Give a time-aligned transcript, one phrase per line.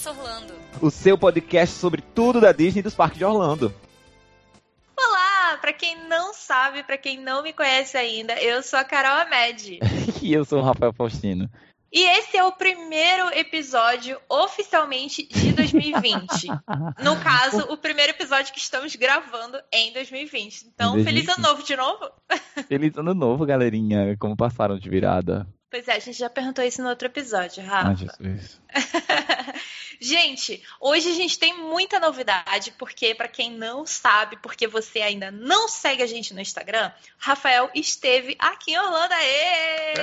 [0.00, 0.54] Expresso Orlando.
[0.80, 3.74] O seu podcast sobre tudo da Disney e dos parques de Orlando.
[4.98, 9.20] Olá, para quem não sabe, para quem não me conhece ainda, eu sou a Carol
[9.26, 9.78] Amed.
[10.22, 11.50] e eu sou o Rafael Faustino.
[11.92, 16.46] E esse é o primeiro episódio oficialmente de 2020.
[17.02, 20.68] no caso, o primeiro episódio que estamos gravando em 2020.
[20.72, 21.04] Então, 2020.
[21.04, 22.10] feliz ano novo de novo.
[22.68, 24.16] feliz ano novo, galerinha.
[24.18, 25.46] Como passaram de virada?
[25.70, 27.90] Pois é, a gente já perguntou isso no outro episódio, Rafa.
[27.90, 28.60] Ah, Jesus.
[30.00, 35.30] Gente, hoje a gente tem muita novidade, porque para quem não sabe, porque você ainda
[35.30, 39.12] não segue a gente no Instagram, Rafael esteve aqui em Orlando.
[39.12, 39.94] Aê!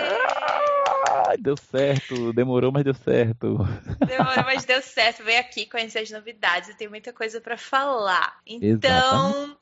[1.10, 3.58] Ah, deu certo, demorou, mas deu certo.
[4.06, 5.24] Demorou, mas deu certo.
[5.24, 8.40] Veio aqui conhecer as novidades, e tem muita coisa para falar.
[8.46, 9.58] Então, Exatamente.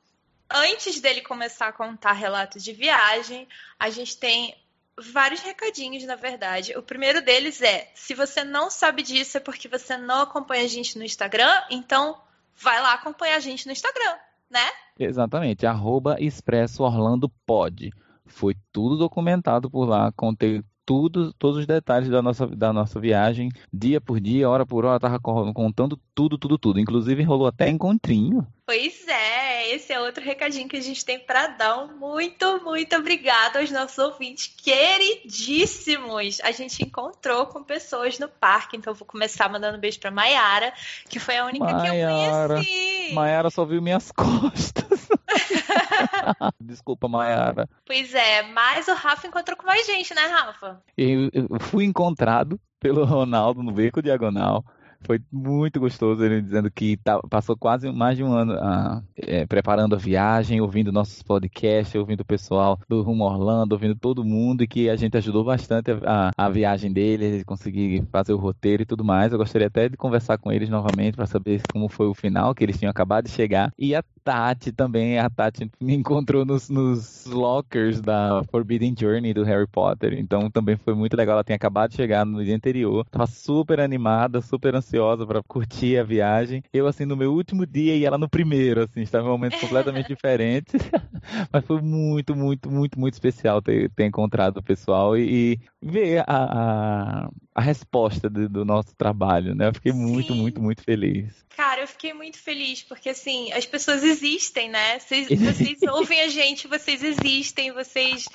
[0.52, 3.47] antes dele começar a contar relatos de viagem,
[3.80, 4.55] a gente tem
[4.98, 6.78] vários recadinhos, na verdade.
[6.78, 10.68] O primeiro deles é: se você não sabe disso é porque você não acompanha a
[10.68, 12.18] gente no Instagram, então
[12.56, 14.16] vai lá acompanhar a gente no Instagram,
[14.50, 14.68] né?
[14.98, 17.92] Exatamente, arroba Expresso Orlando Pod.
[18.26, 23.50] Foi tudo documentado por lá, contei tudo, todos os detalhes da nossa, da nossa viagem,
[23.73, 26.80] dia por dia, hora por hora, tava contando tudo, tudo, tudo.
[26.80, 28.46] Inclusive rolou até encontrinho.
[28.66, 29.45] Pois é,
[29.76, 31.84] esse é outro recadinho que a gente tem para dar.
[31.84, 36.40] Um muito, muito obrigado aos nossos ouvintes queridíssimos.
[36.42, 40.73] A gente encontrou com pessoas no parque, então vou começar mandando um beijo para Maiara,
[41.09, 43.14] que foi a única Maiara, que eu conheci.
[43.14, 45.09] Maiara só viu minhas costas.
[46.60, 47.70] Desculpa, Mayara.
[47.86, 50.82] Pois é, mas o Rafa encontrou com mais gente, né, Rafa?
[50.98, 54.64] Eu, eu fui encontrado pelo Ronaldo no Beco Diagonal.
[55.05, 59.45] Foi muito gostoso ele dizendo que tá, passou quase mais de um ano ah, é,
[59.45, 64.64] preparando a viagem, ouvindo nossos podcasts, ouvindo o pessoal do Rumo Orlando, ouvindo todo mundo
[64.64, 68.83] e que a gente ajudou bastante a, a, a viagem dele, conseguir fazer o roteiro
[68.83, 69.32] e tudo mais.
[69.32, 72.64] Eu gostaria até de conversar com eles novamente para saber como foi o final, que
[72.64, 73.72] eles tinham acabado de chegar.
[73.77, 79.43] E a Tati também, a Tati me encontrou nos, nos lockers da Forbidden Journey do
[79.43, 81.33] Harry Potter, então também foi muito legal.
[81.36, 85.99] Ela tinha acabado de chegar no dia anterior, tava super animada, super ansiosa para curtir
[85.99, 86.63] a viagem.
[86.73, 90.08] Eu, assim, no meu último dia e ela no primeiro, assim, estava em momentos completamente
[90.11, 90.81] diferentes,
[91.53, 96.23] mas foi muito, muito, muito, muito especial ter, ter encontrado o pessoal e, e ver
[96.25, 99.70] a, a, a resposta do, do, nosso trabalho, né?
[99.70, 99.98] Eu fiquei Sim.
[99.98, 101.33] muito, muito, muito feliz.
[101.55, 104.99] Cara, eu fiquei muito feliz, porque assim, as pessoas existem, né?
[104.99, 108.26] Vocês, vocês ouvem a gente, vocês existem, vocês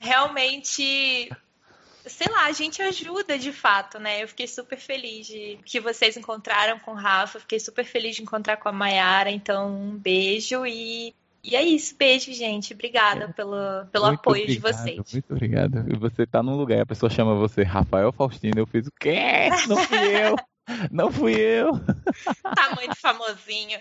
[0.00, 1.28] realmente.
[2.06, 4.22] Sei lá, a gente ajuda de fato, né?
[4.22, 8.22] Eu fiquei super feliz de que vocês encontraram com o Rafa, fiquei super feliz de
[8.22, 11.12] encontrar com a Mayara, então um beijo e
[11.42, 12.74] e é isso, beijo, gente.
[12.74, 13.28] Obrigada é.
[13.28, 15.12] pelo, pelo apoio obrigado, de vocês.
[15.12, 15.84] Muito obrigado.
[15.88, 19.48] E você tá num lugar, a pessoa chama você Rafael Faustino, eu fiz o quê?
[19.68, 20.36] Não fui eu.
[20.90, 21.72] Não fui eu.
[22.42, 23.78] Tá muito famosinho.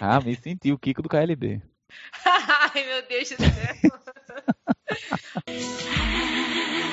[0.00, 1.62] Ah, me senti o Kiko do KLB.
[2.24, 3.76] Ai, meu Deus do céu.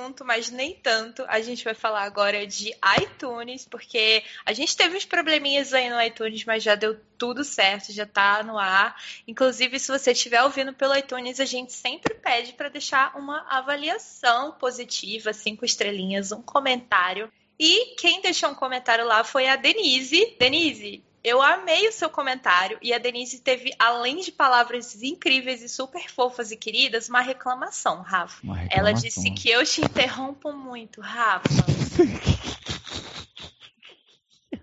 [0.00, 4.96] assunto, mas nem tanto, a gente vai falar agora de iTunes, porque a gente teve
[4.96, 8.96] uns probleminhas aí no iTunes, mas já deu tudo certo, já tá no ar.
[9.28, 14.52] Inclusive, se você estiver ouvindo pelo iTunes, a gente sempre pede para deixar uma avaliação
[14.52, 17.30] positiva, cinco estrelinhas, um comentário.
[17.58, 20.34] E quem deixou um comentário lá foi a Denise.
[20.38, 25.68] Denise, eu amei o seu comentário e a Denise teve, além de palavras incríveis e
[25.68, 28.42] super fofas e queridas, uma reclamação, Rafa.
[28.42, 28.78] Uma reclamação.
[28.78, 31.48] Ela disse que eu te interrompo muito, Rafa.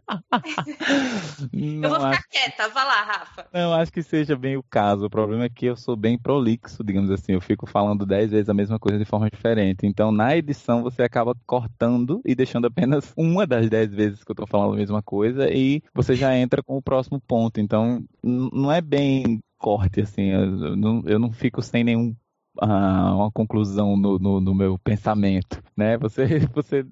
[1.54, 2.30] eu vou ficar acho...
[2.30, 3.48] quieta, vá lá, Rafa.
[3.54, 5.06] Não, acho que seja bem o caso.
[5.06, 7.34] O problema é que eu sou bem prolixo, digamos assim.
[7.34, 9.86] Eu fico falando dez vezes a mesma coisa de forma diferente.
[9.86, 14.36] Então, na edição, você acaba cortando e deixando apenas uma das dez vezes que eu
[14.36, 17.60] tô falando a mesma coisa e você já entra com o próximo ponto.
[17.60, 20.30] Então, não é bem corte, assim.
[20.30, 22.16] Eu não, eu não fico sem nenhum
[22.62, 25.98] uma conclusão no, no, no, meu pensamento, né?
[25.98, 26.86] Você, você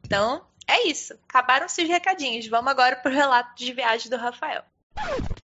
[0.05, 1.13] Então, é isso.
[1.27, 2.47] Acabaram-se os recadinhos.
[2.47, 4.63] Vamos agora pro relato de viagem do Rafael.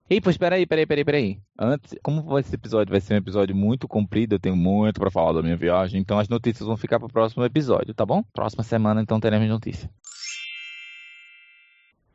[0.09, 1.39] Ei, pois peraí, peraí, peraí, peraí.
[1.59, 5.33] Antes, como esse episódio vai ser um episódio muito comprido, eu tenho muito para falar
[5.33, 8.23] da minha viagem, então as notícias vão ficar para o próximo episódio, tá bom?
[8.33, 9.89] Próxima semana, então, teremos notícia.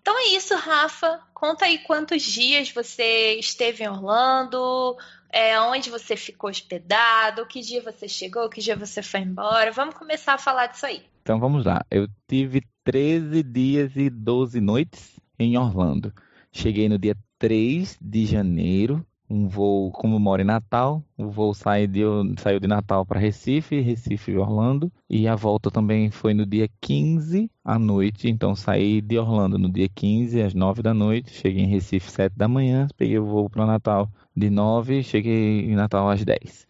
[0.01, 1.21] Então é isso, Rafa.
[1.33, 4.97] Conta aí quantos dias você esteve em Orlando,
[5.31, 9.71] é, onde você ficou hospedado, que dia você chegou, que dia você foi embora.
[9.71, 11.05] Vamos começar a falar disso aí.
[11.23, 11.85] Então vamos lá.
[11.91, 16.13] Eu tive 13 dias e 12 noites em Orlando.
[16.53, 21.89] Cheguei no dia 3 de janeiro, um voo, como moro em Natal, o voo saiu
[21.89, 22.03] de,
[22.39, 27.51] saiu de Natal para Recife, Recife Orlando, e a volta também foi no dia 15
[27.65, 31.69] à noite, então saí de Orlando no dia 15 às 9 da noite, cheguei em
[31.69, 36.23] Recife 7 da manhã, peguei o voo para Natal de 9, cheguei em Natal às
[36.23, 36.69] 10.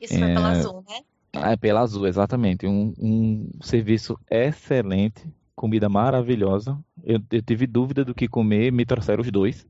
[0.00, 0.18] Isso é...
[0.18, 1.00] foi pela Azul, né?
[1.32, 2.66] É, pela Azul, exatamente.
[2.66, 5.24] Um, um serviço excelente,
[5.60, 6.78] comida maravilhosa.
[7.04, 9.66] Eu, eu tive dúvida do que comer, me trouxeram os dois.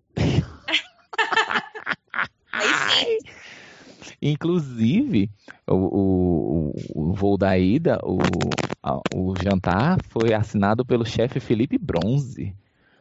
[4.23, 5.29] Inclusive,
[5.67, 8.19] o, o, o, voo da ida, o,
[8.81, 12.55] a, o jantar, foi assinado pelo chefe Felipe Bronze.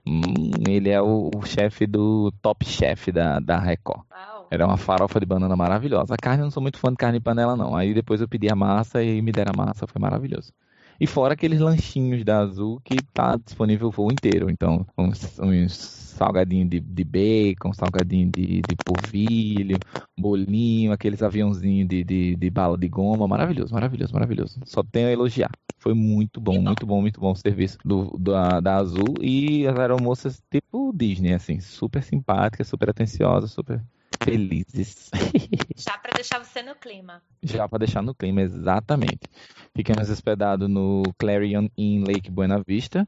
[0.07, 0.23] Hum,
[0.67, 4.01] ele é o, o chefe do Top Chef da, da Record.
[4.09, 4.47] Uau.
[4.49, 6.15] Era uma farofa de banana maravilhosa.
[6.15, 7.75] A carne, eu não sou muito fã de carne de panela, não.
[7.75, 10.51] Aí depois eu pedi a massa e me deram a massa, foi maravilhoso.
[10.99, 14.49] E fora aqueles lanchinhos da Azul que tá disponível o voo inteiro.
[14.49, 19.81] Então, uns, uns salgadinhos de, de bacon, salgadinho de, de polvilho,
[20.17, 23.27] bolinho, aqueles aviãozinhos de, de, de bala de goma.
[23.27, 24.59] Maravilhoso, maravilhoso, maravilhoso.
[24.65, 25.55] Só tenho a elogiar.
[25.77, 29.23] Foi muito bom, muito bom, muito bom o serviço do, da, da Azul.
[29.23, 33.81] E as aeromoças tipo Disney, assim, super simpáticas, super atenciosas, super
[34.23, 35.09] felizes.
[35.75, 37.21] Já para deixar você no clima.
[37.41, 39.21] Já para deixar no clima, exatamente.
[39.75, 43.07] Ficamos hospedados no Clarion Inn Lake Buena Vista.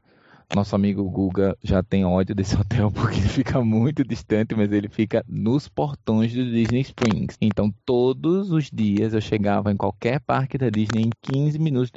[0.54, 4.88] Nosso amigo Guga já tem ódio desse hotel porque ele fica muito distante, mas ele
[4.88, 7.38] fica nos portões do Disney Springs.
[7.40, 11.90] Então, todos os dias eu chegava em qualquer parque da Disney em 15 minutos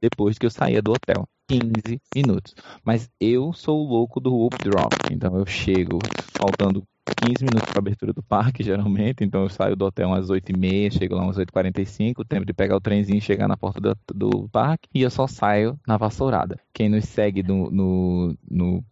[0.00, 1.26] depois que eu saía do hotel.
[1.48, 2.54] 15 minutos.
[2.84, 4.94] Mas eu sou o louco do Whoop Drop.
[5.10, 5.98] Então, eu chego
[6.38, 9.24] faltando 15 minutos para abertura do parque, geralmente.
[9.24, 12.80] Então eu saio do hotel às 8h30, chego lá às 8h45, tempo de pegar o
[12.80, 14.88] trenzinho e chegar na porta do, do parque.
[14.94, 16.58] E eu só saio na vassourada.
[16.72, 18.84] Quem nos segue no, no, no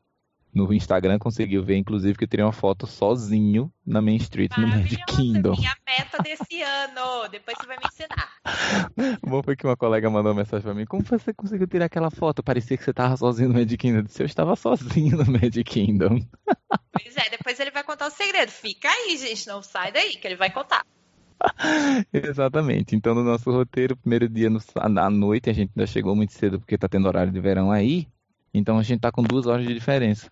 [0.53, 4.67] no Instagram conseguiu ver, inclusive, que eu tirei uma foto sozinho na Main Street, no
[4.67, 5.57] Magic Kingdom.
[5.57, 7.29] minha meta desse ano.
[7.31, 8.29] Depois você vai me ensinar.
[9.23, 10.85] Bom foi que uma colega mandou uma mensagem pra mim.
[10.87, 12.43] Como você conseguiu tirar aquela foto?
[12.43, 13.99] Parecia que você tava sozinho no Magic Kingdom.
[13.99, 16.21] Eu disse, eu estava sozinho no Magic Kingdom.
[16.93, 18.51] Pois é, depois ele vai contar o segredo.
[18.51, 19.47] Fica aí, gente.
[19.47, 20.85] Não sai daí, que ele vai contar.
[22.13, 22.95] Exatamente.
[22.95, 26.59] Então, no nosso roteiro, primeiro dia no, à noite, a gente ainda chegou muito cedo
[26.59, 28.09] porque tá tendo horário de verão aí.
[28.53, 30.31] Então, a gente tá com duas horas de diferença.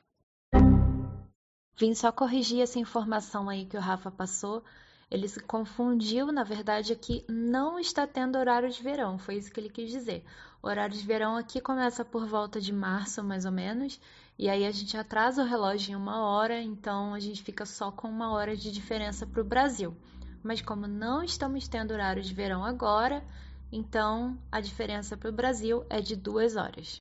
[1.78, 4.64] Vim só corrigir essa informação aí que o Rafa passou.
[5.08, 9.60] Ele se confundiu, na verdade, aqui não está tendo horário de verão, foi isso que
[9.60, 10.24] ele quis dizer.
[10.60, 14.00] O horário de verão aqui começa por volta de março, mais ou menos,
[14.36, 17.92] e aí a gente atrasa o relógio em uma hora, então a gente fica só
[17.92, 19.96] com uma hora de diferença para o Brasil.
[20.42, 23.24] Mas como não estamos tendo horário de verão agora,
[23.70, 26.98] então a diferença para o Brasil é de duas horas.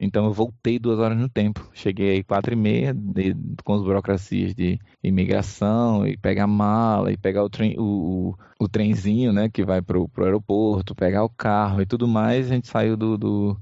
[0.00, 1.68] Então eu voltei duas horas no tempo.
[1.74, 7.18] Cheguei aí quatro e meia de, com as burocracias de imigração e pegar mala e
[7.18, 11.82] pegar o, o, o, o trenzinho, né, que vai pro, pro aeroporto, pegar o carro
[11.82, 12.46] e tudo mais.
[12.46, 13.60] A gente saiu do, do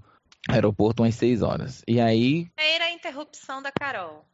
[0.49, 1.83] aeroporto umas seis horas.
[1.89, 2.47] E aí.
[2.55, 4.25] Primeira interrupção da Carol.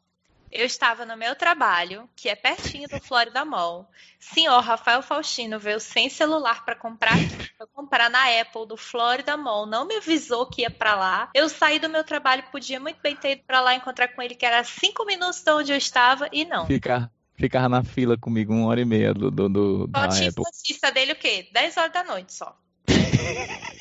[0.54, 3.90] Eu estava no meu trabalho, que é pertinho do Florida Mall.
[4.20, 7.16] Senhor Rafael Faustino veio sem celular para comprar,
[7.58, 9.66] pra comprar na Apple do Florida Mall.
[9.66, 11.28] Não me avisou que ia para lá.
[11.34, 14.36] Eu saí do meu trabalho, podia muito bem ter ido para lá encontrar com ele,
[14.36, 16.68] que era cinco minutos de onde eu estava, e não.
[16.68, 20.34] Ficar, ficar na fila comigo uma hora e meia do, do, do da Apple.
[20.36, 21.48] notícia dele o quê?
[21.52, 22.56] Dez horas da noite só.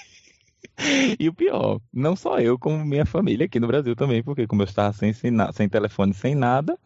[1.20, 4.62] E o pior, não só eu, como minha família aqui no Brasil também, porque como
[4.62, 6.78] eu estava sem, sem, sem telefone, sem nada,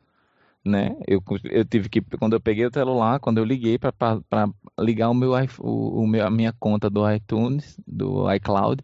[0.63, 0.97] né?
[1.07, 3.93] Eu, eu tive que, quando eu peguei o celular, quando eu liguei para
[4.79, 8.83] ligar o meu, o, o meu, a minha conta do iTunes, do iCloud,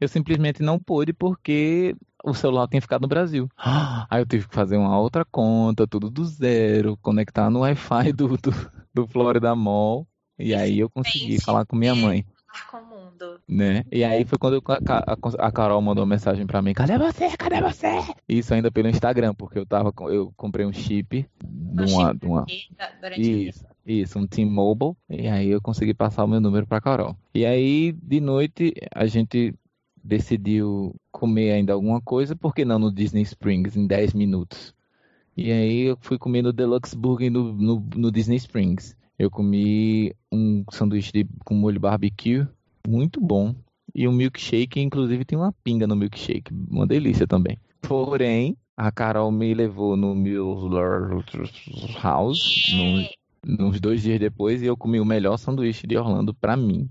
[0.00, 3.48] eu simplesmente não pude porque o celular tinha ficado no Brasil.
[4.10, 8.36] Aí eu tive que fazer uma outra conta, tudo do zero, conectar no Wi-Fi do,
[8.36, 8.52] do,
[8.92, 10.06] do Florida Mall,
[10.38, 12.24] e aí eu consegui falar com minha mãe
[12.70, 12.89] com o mundo.
[13.50, 13.84] Né?
[13.90, 14.62] E aí foi quando
[15.38, 17.36] a, Carol mandou uma mensagem para mim: Cadê você?
[17.36, 17.88] Cadê você?
[18.28, 22.46] Isso ainda pelo Instagram, porque eu tava eu comprei um chip de uma, de uma...
[23.16, 27.16] isso, isso, um T-Mobile, e aí eu consegui passar o meu número para Carol.
[27.34, 29.52] E aí de noite a gente
[30.02, 34.72] decidiu comer ainda alguma coisa, porque não no Disney Springs em 10 minutos.
[35.36, 38.96] E aí eu fui comer no Deluxe Burger no, no, no Disney Springs.
[39.18, 42.46] Eu comi um sanduíche de, com molho barbecue,
[42.86, 43.54] muito bom.
[43.94, 47.58] E um milkshake, inclusive tem uma pinga no milkshake, uma delícia também.
[47.82, 51.22] Porém, a Carol me levou no Mueller
[52.02, 52.72] House
[53.44, 56.88] no, nos dois dias depois e eu comi o melhor sanduíche de Orlando para mim.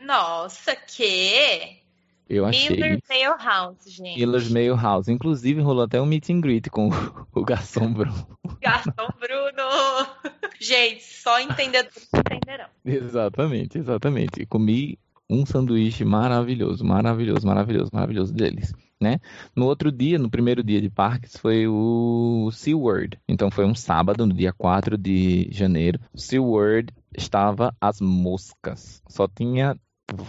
[0.00, 1.80] Nossa, que?
[2.28, 2.76] Eu achei.
[2.76, 4.18] Miller's Mail House, gente.
[4.18, 5.08] Miller's Mail House.
[5.08, 6.88] Inclusive, rolou até um meet and greet com
[7.34, 8.26] o garçom Bruno.
[8.60, 10.08] Garçom Bruno!
[10.58, 12.66] Gente, só entendedores entenderão.
[12.84, 14.46] Exatamente, exatamente.
[14.46, 14.96] Comi
[15.32, 18.72] um sanduíche maravilhoso, maravilhoso, maravilhoso, maravilhoso deles.
[19.00, 19.18] Né?
[19.56, 23.18] No outro dia, no primeiro dia de parques, foi o SeaWorld.
[23.26, 25.98] Então foi um sábado, no dia 4 de janeiro.
[26.14, 29.02] SeaWorld estava às moscas.
[29.08, 29.76] Só tinha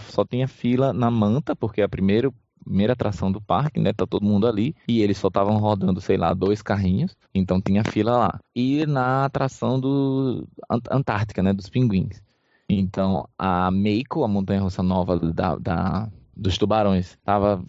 [0.08, 2.32] só tinha fila na manta, porque é a primeira,
[2.64, 3.92] primeira atração do parque, né?
[3.92, 4.74] Tá todo mundo ali.
[4.88, 7.14] E eles só estavam rodando, sei lá, dois carrinhos.
[7.34, 8.40] Então tinha fila lá.
[8.56, 10.48] E na atração do
[10.90, 11.52] Antártica, né?
[11.52, 12.22] Dos pinguins.
[12.68, 17.64] Então a Meiko, a montanha-russa nova da, da, dos tubarões, tava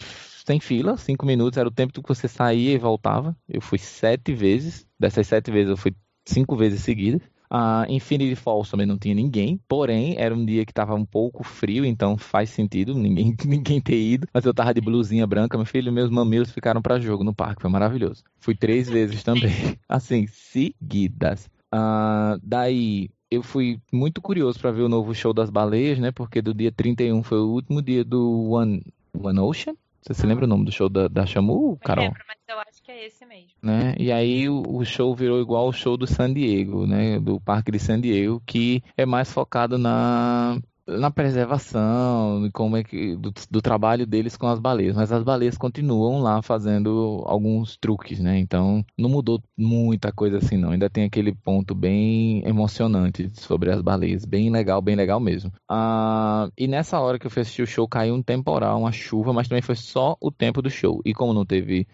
[0.46, 3.36] sem fila, cinco minutos, era o tempo que você saía e voltava.
[3.50, 4.88] Eu fui sete vezes.
[5.00, 7.22] Dessas sete vezes eu fui cinco vezes seguidas.
[7.50, 11.44] A Infinity Falls também não tinha ninguém, porém era um dia que estava um pouco
[11.44, 14.28] frio, então faz sentido ninguém, ninguém ter ido.
[14.34, 17.62] Mas eu tava de blusinha branca, meu filho, meus mamilos ficaram para jogo no parque,
[17.62, 18.24] foi maravilhoso.
[18.40, 19.52] Fui três vezes também,
[19.88, 21.50] assim, seguidas.
[21.74, 26.12] Uh, daí eu fui muito curioso para ver o novo show das baleias, né?
[26.12, 29.76] Porque do dia 31 foi o último dia do One, One Ocean.
[30.02, 32.06] Você se lembra o nome do show da, da Shamu, Carol?
[32.06, 33.50] Eu lembro, mas eu acho que é esse mesmo.
[33.62, 33.96] Né?
[33.98, 37.20] E aí o, o, show virou igual ao show do San Diego, né?
[37.20, 43.16] Do Parque de San Diego, que é mais focado na na preservação, como é que
[43.16, 48.20] do, do, trabalho deles com as baleias, mas as baleias continuam lá fazendo alguns truques,
[48.20, 48.38] né?
[48.38, 50.72] Então não mudou muita coisa assim, não.
[50.72, 55.52] Ainda tem aquele ponto bem emocionante sobre as baleias, bem legal, bem legal mesmo.
[55.70, 59.34] Ah, e nessa hora que eu fui assistir o show caiu um temporal, uma chuva,
[59.34, 61.02] mas também foi só o tempo do show.
[61.04, 61.88] E como não teve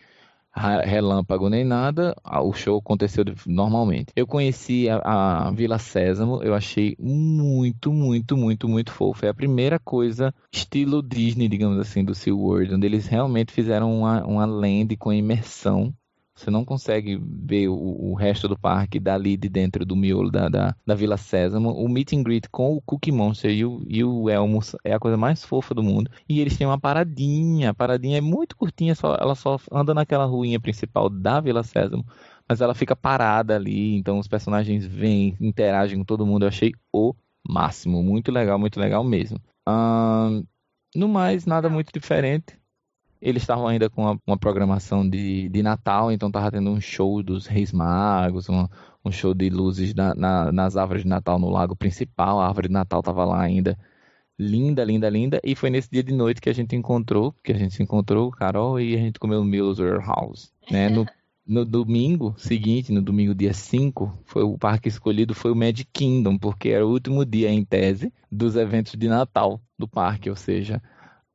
[0.54, 4.12] relâmpago nem nada, o show aconteceu normalmente.
[4.16, 9.26] Eu conheci a, a, Vila Sésamo, eu achei muito, muito, muito, muito fofo.
[9.26, 14.26] É a primeira coisa estilo Disney, digamos assim, do SeaWorld, onde eles realmente fizeram uma,
[14.26, 15.94] uma land com imersão
[16.42, 20.50] você não consegue ver o, o, resto do parque dali de dentro do miolo da,
[20.50, 21.72] da, da, Vila Sésamo.
[21.72, 25.00] O meet and greet com o Cookie Monster e o, e o Elmo é a
[25.00, 26.10] coisa mais fofa do mundo.
[26.28, 27.70] E eles têm uma paradinha.
[27.70, 32.06] A paradinha é muito curtinha, só, ela só anda naquela ruinha principal da Vila Sésamo.
[32.48, 36.44] Mas ela fica parada ali, então os personagens vêm, interagem com todo mundo.
[36.44, 37.14] Eu achei o
[37.48, 38.04] máximo.
[38.04, 39.40] Muito legal, muito legal mesmo.
[40.96, 42.61] no mais, nada muito diferente.
[43.22, 47.22] Eles estavam ainda com uma, uma programação de, de Natal, então tava tendo um show
[47.22, 48.68] dos Reis Magos, um,
[49.06, 52.40] um show de luzes na, na, nas árvores de Natal no lago principal.
[52.40, 53.78] A árvore de Natal tava lá ainda.
[54.40, 55.40] Linda, linda, linda.
[55.44, 58.32] E foi nesse dia de noite que a gente encontrou, que a gente se encontrou,
[58.32, 60.52] Carol, e a gente comeu no Miller's House.
[60.72, 60.90] Né?
[60.90, 61.06] No,
[61.46, 66.38] no domingo seguinte, no domingo dia 5, foi o parque escolhido foi o Magic Kingdom,
[66.38, 70.82] porque era o último dia em tese dos eventos de Natal do parque, ou seja,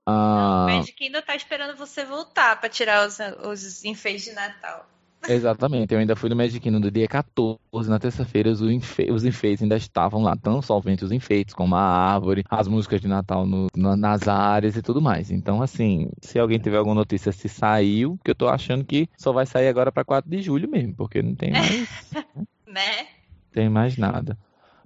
[0.07, 0.65] a...
[0.65, 4.89] o Magic Kingdom tá esperando você voltar para tirar os, os enfeites de Natal.
[5.29, 7.59] Exatamente, eu ainda fui no Magic Kingdom do dia 14,
[7.89, 9.11] na terça-feira, os, enfe...
[9.11, 13.09] os, enfeites ainda estavam lá, tão somente os enfeites, como a árvore, as músicas de
[13.09, 13.67] Natal no...
[13.75, 15.31] nas áreas e tudo mais.
[15.31, 19.33] Então, assim, se alguém tiver alguma notícia se saiu, que eu tô achando que só
[19.33, 22.13] vai sair agora para 4 de julho mesmo, porque não tem mais.
[22.67, 23.07] né?
[23.53, 24.39] Tem mais nada.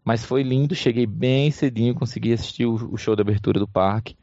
[0.03, 4.17] Mas foi lindo, cheguei bem cedinho, consegui assistir o show de abertura do parque.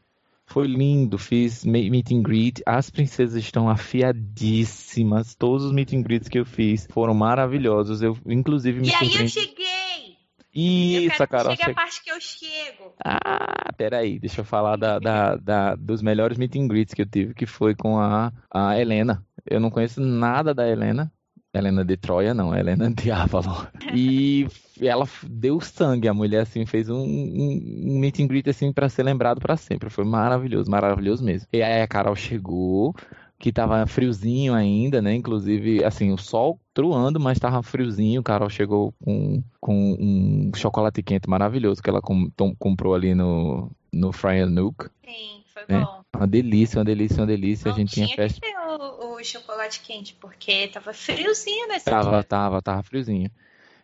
[0.48, 2.62] Foi lindo, fiz meet and greet.
[2.64, 5.34] As princesas estão afiadíssimas.
[5.34, 8.00] Todos os meet and greets que eu fiz foram maravilhosos.
[8.00, 10.16] Eu, inclusive, me E aí eu cheguei!
[10.54, 11.54] Isso, eu Carol.
[11.54, 12.94] Chega a parte que eu chego.
[13.04, 17.06] Ah, peraí, deixa eu falar da, da, da, dos melhores meet and greets que eu
[17.06, 19.22] tive, que foi com a, a Helena.
[19.44, 21.12] Eu não conheço nada da Helena.
[21.52, 23.66] Helena de Troia, não, Helena de Avalon.
[23.94, 24.48] E
[24.86, 28.88] ela deu sangue, a mulher assim fez um, um, um meet and greet assim para
[28.88, 29.90] ser lembrado para sempre.
[29.90, 31.48] Foi maravilhoso, maravilhoso mesmo.
[31.52, 32.94] E aí a Carol chegou,
[33.38, 35.14] que tava friozinho ainda, né?
[35.14, 38.22] Inclusive, assim, o sol truando, mas tava friozinho.
[38.22, 43.70] Carol chegou com, com um chocolate quente maravilhoso que ela com, tom, comprou ali no,
[43.92, 44.90] no Fry Nook.
[45.04, 46.02] Sim, foi é, bom.
[46.16, 47.68] Uma delícia, uma delícia, uma delícia.
[47.68, 48.40] Não a gente tinha tinha festa.
[48.40, 52.22] Que ter o, o chocolate quente, porque tava friozinho nesse Tava, dia.
[52.24, 53.30] tava, tava friozinho.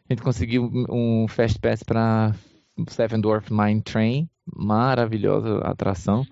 [0.08, 2.34] A gente conseguiu um Fast Pass para
[2.88, 6.26] Seven Dwarf Mine Train, maravilhosa atração.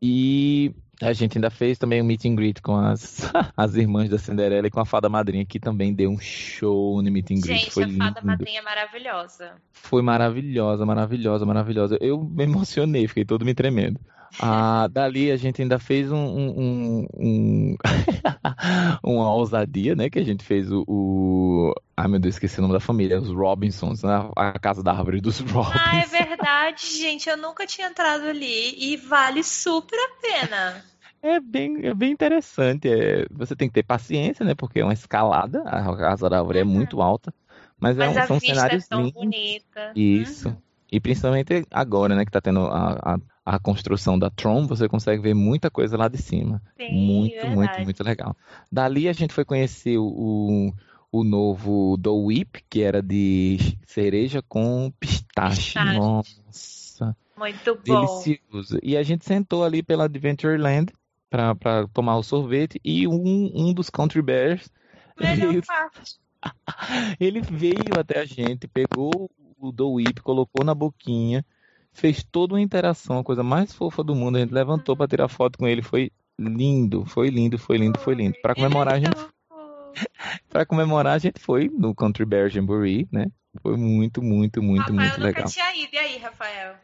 [0.00, 4.16] E a gente ainda fez também um meet and greet com as, as irmãs da
[4.16, 7.64] Cinderela e com a Fada Madrinha, que também deu um show no meet and greet.
[7.64, 8.26] Gente, Foi a Fada lindo.
[8.26, 9.54] Madrinha é maravilhosa.
[9.72, 11.98] Foi maravilhosa, maravilhosa, maravilhosa.
[12.00, 14.00] Eu me emocionei, fiquei todo me tremendo.
[14.40, 17.76] Ah, dali a gente ainda fez um, um, um,
[19.04, 20.08] uma ousadia, né?
[20.08, 23.28] Que a gente fez o, o, Ai meu Deus, esqueci o nome da família, os
[23.28, 24.30] Robinsons, né?
[24.36, 25.80] A casa da árvore dos Robinsons.
[25.80, 27.28] Ah, é verdade, gente.
[27.28, 30.84] Eu nunca tinha entrado ali e vale super a pena.
[31.22, 32.88] É bem, é bem interessante.
[32.88, 34.54] É, você tem que ter paciência, né?
[34.54, 37.32] Porque é uma escalada, a casa da árvore é muito alta.
[37.78, 39.14] Mas, Mas é, a são vista é cenários tão lindos.
[39.14, 39.92] bonita.
[39.94, 40.48] Isso.
[40.48, 40.56] Uhum.
[40.92, 45.22] E principalmente agora, né, que tá tendo a, a, a construção da Tron, você consegue
[45.22, 46.60] ver muita coisa lá de cima.
[46.76, 47.56] Sim, muito, verdade.
[47.56, 48.36] muito, muito legal.
[48.70, 50.70] Dali a gente foi conhecer o,
[51.10, 55.78] o novo Do Whip, que era de cereja com pistache.
[55.78, 55.98] Pistache.
[55.98, 58.00] Nossa, Muito bom.
[58.00, 58.78] delicioso.
[58.82, 60.92] E a gente sentou ali pela Adventureland
[61.30, 64.70] para tomar o sorvete e um, um dos Country Bears
[65.18, 66.20] Melhor parte.
[67.18, 69.30] ele veio até a gente, pegou
[69.62, 71.44] o Do Whip, colocou na boquinha,
[71.92, 74.36] fez toda uma interação, a coisa mais fofa do mundo.
[74.36, 78.14] A gente levantou para tirar foto com ele, foi lindo, foi lindo, foi lindo, foi
[78.14, 78.36] lindo.
[78.42, 79.16] Para comemorar a é gente.
[80.48, 83.26] Para comemorar, a gente foi no Country Bear Jamboree, né?
[83.60, 85.44] Foi muito, muito, muito, Rafael muito nunca legal.
[85.44, 85.94] tinha ido.
[85.94, 86.76] E aí, Rafael?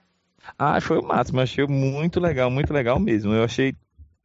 [0.58, 1.40] Ah, foi o máximo.
[1.40, 3.32] Achei muito legal, muito legal mesmo.
[3.32, 3.74] Eu achei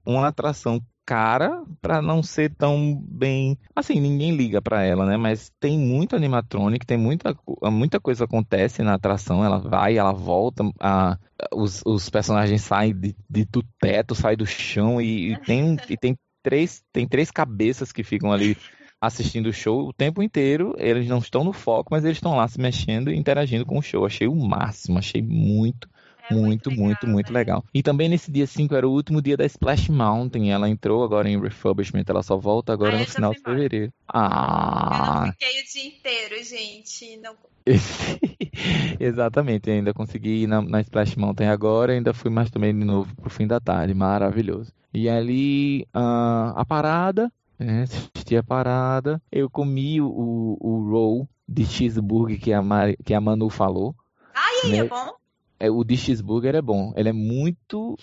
[0.05, 3.57] uma atração cara para não ser tão bem.
[3.75, 5.17] Assim, ninguém liga para ela, né?
[5.17, 7.35] Mas tem muito animatronic, tem muita,
[7.65, 9.43] muita coisa acontece na atração.
[9.43, 11.17] Ela vai, ela volta, a,
[11.53, 15.97] os, os personagens saem de, de- do teto, saem do chão e, e tem, e
[15.97, 18.55] tem três, tem três cabeças que ficam ali
[19.01, 20.73] assistindo o show o tempo inteiro.
[20.77, 23.81] Eles não estão no foco, mas eles estão lá se mexendo e interagindo com o
[23.81, 24.05] show.
[24.05, 25.89] Achei o máximo, achei muito
[26.31, 27.39] muito, muito, muito né?
[27.39, 27.63] legal.
[27.73, 30.51] E também nesse dia 5 era o último dia da Splash Mountain.
[30.51, 33.85] Ela entrou agora em refurbishment, ela só volta agora Ah, no final de fevereiro.
[33.85, 35.31] Eu não Ah!
[35.31, 37.17] fiquei o dia inteiro, gente.
[37.17, 37.35] Não...
[38.99, 43.15] Exatamente, ainda consegui ir na, na Splash Mountain agora, ainda fui mais também de novo
[43.15, 44.71] pro fim da tarde, maravilhoso.
[44.93, 51.65] E ali, ah, a parada, né, assisti a parada, eu comi o, o, roll de
[51.65, 53.95] cheeseburger que a, Mari- que a Manu falou.
[54.33, 54.85] E aí, Né?
[54.85, 55.22] é bom?
[55.63, 56.91] É, o de cheeseburger é bom.
[56.93, 57.97] Ele é muito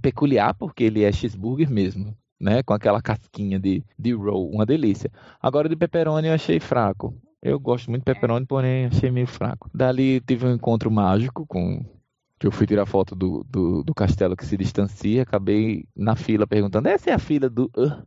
[0.00, 2.62] peculiar porque ele é cheeseburger mesmo, né?
[2.62, 5.12] Com aquela casquinha de, de roll, uma delícia.
[5.38, 7.14] Agora de pepperoni eu achei fraco.
[7.42, 9.68] Eu gosto muito de pepperoni, porém achei meio fraco.
[9.74, 11.84] Dali tive um encontro mágico com
[12.40, 16.46] que eu fui tirar foto do, do, do castelo que se distancia, acabei na fila
[16.46, 18.06] perguntando: "Essa é a fila do Hã?"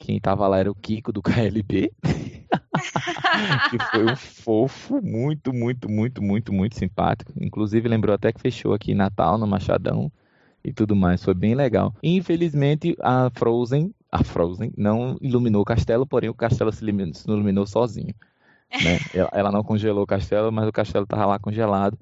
[0.00, 1.92] Quem tava lá era o Kiko do KLB,
[3.70, 7.32] que foi um fofo, muito, muito, muito, muito, muito simpático.
[7.40, 10.10] Inclusive lembrou até que fechou aqui em Natal, no Machadão.
[10.64, 11.22] e tudo mais.
[11.22, 11.94] Foi bem legal.
[12.02, 17.30] Infelizmente, a Frozen, a Frozen não iluminou o castelo, porém o castelo se iluminou, se
[17.30, 18.14] iluminou sozinho.
[18.70, 18.98] Né?
[19.14, 21.98] ela, ela, não congelou o castelo, mas o castelo estava lá congelado.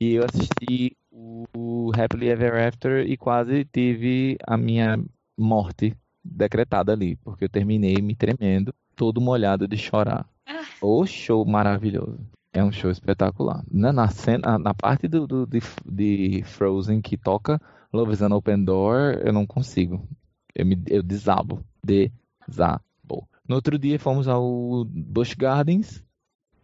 [0.00, 4.98] E eu assisti o Happily Ever After e quase tive a minha
[5.36, 10.26] morte decretada ali, porque eu terminei me tremendo, todo molhado de chorar.
[10.46, 10.62] Ah.
[10.82, 12.18] O show maravilhoso.
[12.52, 13.62] É um show espetacular.
[13.70, 17.60] Na, na, cena, na parte do, do de, de, Frozen que toca
[17.92, 20.06] Love is an Open Door, eu não consigo.
[20.54, 21.64] Eu, me, eu desabo.
[21.84, 23.28] Desabo.
[23.48, 26.04] No outro dia fomos ao Busch Gardens.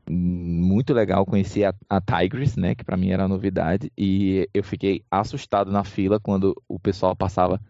[0.08, 2.76] Muito legal, conheci a, a Tigris, né?
[2.76, 3.90] Que para mim era novidade.
[3.98, 7.60] E eu fiquei assustado na fila quando o pessoal passava.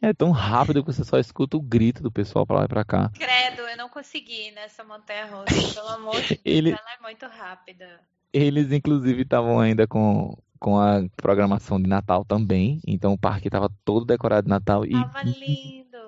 [0.00, 2.84] É tão rápido que você só escuta o grito do pessoal pra lá e pra
[2.84, 3.10] cá.
[3.14, 5.74] Credo, eu não consegui nessa montanha russa.
[5.74, 6.70] Pelo amor de Deus, Ele...
[6.70, 8.00] ela é muito rápida.
[8.32, 12.80] Eles, inclusive, estavam ainda com, com a programação de Natal também.
[12.86, 14.84] Então o parque estava todo decorado de Natal.
[14.88, 15.32] Tava e...
[15.32, 15.98] lindo.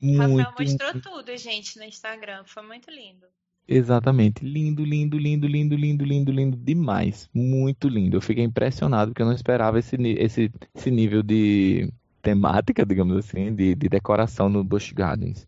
[0.00, 1.10] Muito, Rafael mostrou muito...
[1.10, 2.42] tudo, gente, no Instagram.
[2.44, 3.26] Foi muito lindo.
[3.68, 4.44] Exatamente.
[4.44, 7.28] Lindo, lindo, lindo, lindo, lindo, lindo, lindo demais.
[7.34, 8.16] Muito lindo.
[8.16, 13.54] Eu fiquei impressionado porque eu não esperava esse, esse, esse nível de temática, digamos assim,
[13.54, 15.46] de, de decoração no Busch Gardens.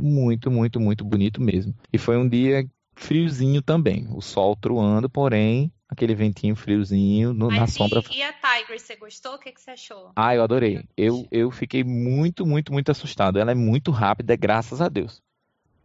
[0.00, 1.74] Muito, muito, muito bonito mesmo.
[1.92, 4.06] E foi um dia friozinho também.
[4.10, 8.02] O sol truando, porém, aquele ventinho friozinho no, na e, sombra.
[8.10, 9.34] E a Tiger, você gostou?
[9.34, 10.12] O que, que você achou?
[10.16, 10.84] Ah, eu adorei.
[10.96, 13.38] Eu, eu fiquei muito, muito, muito assustado.
[13.38, 15.22] Ela é muito rápida, graças a Deus.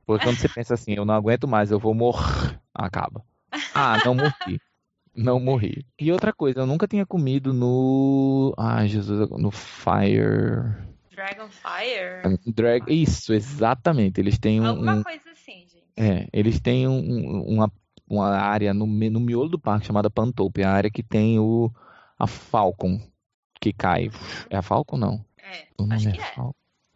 [0.06, 3.24] Porque quando você pensa assim, eu não aguento mais, eu vou morrer, acaba.
[3.74, 4.60] Ah, não morri
[5.18, 5.84] não morri.
[6.00, 8.54] E outra coisa, eu nunca tinha comido no.
[8.58, 10.86] Ai, Jesus, no Fire.
[11.12, 12.40] Dragonfire?
[12.46, 12.84] Drag...
[12.88, 14.22] Isso, exatamente.
[14.22, 14.68] Eles têm um.
[14.68, 15.84] Alguma coisa assim, gente.
[15.98, 17.72] É, eles têm um, uma,
[18.08, 21.72] uma área no, no miolo do parque chamada Pantopia, a área que tem o.
[22.20, 23.02] A Falcon
[23.60, 24.10] que cai.
[24.50, 25.26] É a Falcon, não?
[25.38, 26.24] É, o acho é que é.
[26.24, 26.54] Falcon.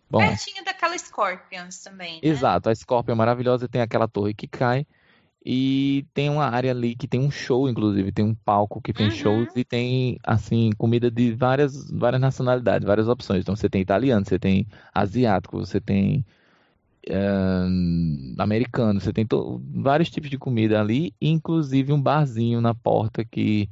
[0.09, 2.15] Bom, Pertinho daquela Scorpions também.
[2.15, 2.19] Né?
[2.23, 4.85] Exato, a Scorpion é maravilhosa tem aquela torre que cai.
[5.43, 9.07] E tem uma área ali que tem um show, inclusive, tem um palco que tem
[9.07, 9.11] uhum.
[9.11, 13.41] shows e tem, assim, comida de várias, várias nacionalidades, várias opções.
[13.41, 16.23] Então você tem italiano, você tem asiático, você tem
[17.09, 19.25] uh, americano, você tem
[19.73, 23.67] vários tipos de comida ali, inclusive um barzinho na porta que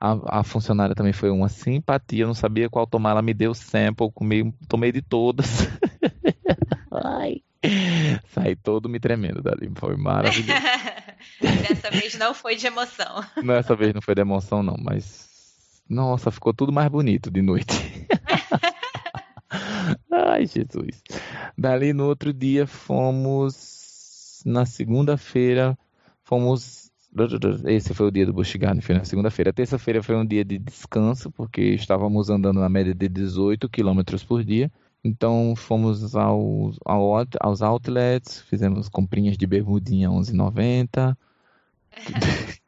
[0.00, 3.54] a, a, funcionária também foi uma simpatia, eu não sabia qual tomar, ela me deu
[3.54, 5.68] sample, comi, tomei de todas.
[6.90, 7.42] Ai.
[8.28, 10.52] Saí todo me tremendo dali, foi maravilhoso.
[11.40, 13.22] Dessa vez não foi de emoção.
[13.44, 15.26] Dessa vez não foi de emoção, não, mas.
[15.88, 17.74] Nossa, ficou tudo mais bonito de noite.
[20.10, 21.02] Ai, Jesus.
[21.56, 24.42] Dali no outro dia fomos.
[24.44, 25.76] Na segunda-feira,
[26.22, 26.90] fomos.
[27.66, 29.52] Esse foi o dia do Busch Garden, foi na segunda-feira.
[29.52, 34.44] Terça-feira foi um dia de descanso, porque estávamos andando na média de 18 km por
[34.44, 34.70] dia.
[35.06, 41.16] Então fomos aos, aos outlets, fizemos comprinhas de bermudinha 11,90.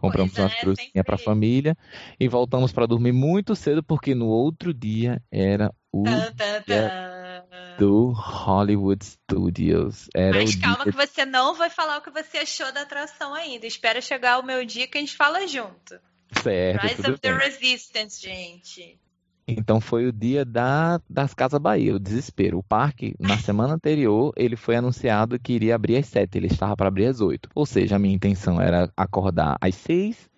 [0.00, 1.76] Compramos uma é, para para família
[2.18, 7.44] e voltamos para dormir muito cedo porque no outro dia era o dia
[7.78, 10.08] do Hollywood Studios.
[10.14, 10.92] Era Mas calma dia...
[10.92, 13.66] que você não vai falar o que você achou da atração ainda.
[13.66, 15.98] Espera chegar o meu dia que a gente fala junto.
[16.42, 16.82] Certo.
[16.82, 17.18] Rise of bem.
[17.20, 18.98] the Resistance, gente.
[19.46, 22.58] Então foi o dia da, das Casas Bahia, o desespero.
[22.58, 26.74] O parque, na semana anterior, ele foi anunciado que iria abrir às 7, ele estava
[26.76, 27.50] para abrir às 8.
[27.54, 30.30] Ou seja, a minha intenção era acordar às 6,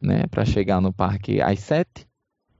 [0.00, 2.08] né, para chegar no parque às 7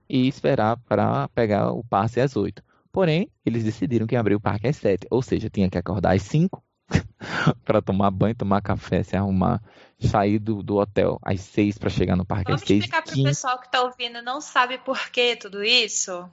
[0.08, 2.62] e esperar para pegar o passe às 8.
[2.92, 6.22] Porém, eles decidiram que abrir o parque às 7, ou seja, tinha que acordar às
[6.22, 6.62] 5
[7.64, 9.62] para tomar banho, tomar café, se arrumar,
[10.00, 12.86] sair do, do hotel às seis para chegar no parque Vamos às seis.
[12.86, 16.28] Vamos explicar para o pessoal que está ouvindo não sabe por que tudo isso?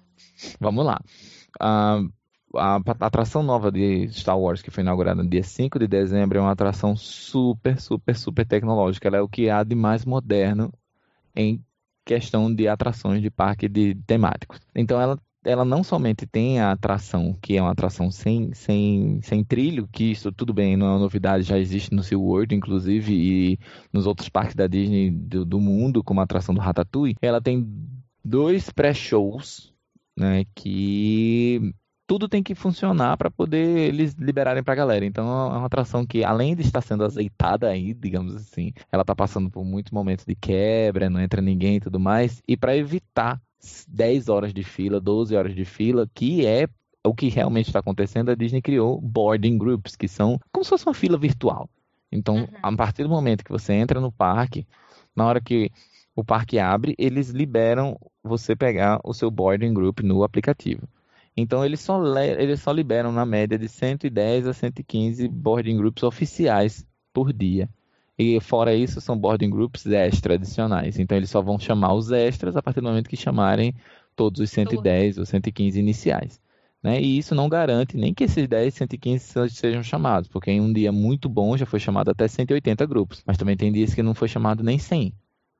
[0.59, 0.99] Vamos lá.
[1.59, 2.11] Uh,
[2.57, 6.37] a, a, atração nova de Star Wars, que foi inaugurada no dia 5 de dezembro,
[6.37, 9.07] é uma atração super, super, super tecnológica.
[9.07, 10.71] Ela é o que há de mais moderno
[11.35, 11.63] em
[12.05, 14.59] questão de atrações de parque de temáticos.
[14.75, 19.43] Então ela ela não somente tem a atração, que é uma atração sem, sem, sem
[19.43, 23.59] trilho, que isso tudo bem, não é uma novidade, já existe no SeaWorld, inclusive, e
[23.93, 27.15] nos outros parques da Disney do, do mundo, como a atração do Ratatouille.
[27.21, 27.65] Ela tem
[28.23, 29.71] dois pré-shows,
[30.17, 31.73] né, que
[32.07, 35.05] tudo tem que funcionar para poder eles liberarem para a galera.
[35.05, 39.15] Então é uma atração que, além de estar sendo azeitada aí, digamos assim, ela está
[39.15, 42.41] passando por muitos momentos de quebra, não entra ninguém e tudo mais.
[42.47, 43.41] E para evitar
[43.87, 46.67] 10 horas de fila, 12 horas de fila, que é
[47.03, 50.85] o que realmente está acontecendo, a Disney criou boarding groups, que são como se fosse
[50.87, 51.69] uma fila virtual.
[52.11, 52.47] Então, uhum.
[52.61, 54.65] a partir do momento que você entra no parque,
[55.15, 55.71] na hora que
[56.15, 60.87] o parque abre, eles liberam você pegar o seu boarding group no aplicativo.
[61.37, 66.85] Então eles só, eles só liberam na média de 110 a 115 boarding groups oficiais
[67.13, 67.69] por dia.
[68.17, 70.97] E fora isso, são boarding groups extra adicionais.
[70.97, 73.73] Então eles só vão chamar os extras a partir do momento que chamarem
[74.15, 76.39] todos os 110 ou 115 iniciais.
[76.81, 77.01] Né?
[77.01, 80.91] E isso não garante nem que esses 10, 115 sejam chamados, porque em um dia
[80.91, 84.27] muito bom já foi chamado até 180 grupos, mas também tem dias que não foi
[84.27, 85.11] chamado nem 100.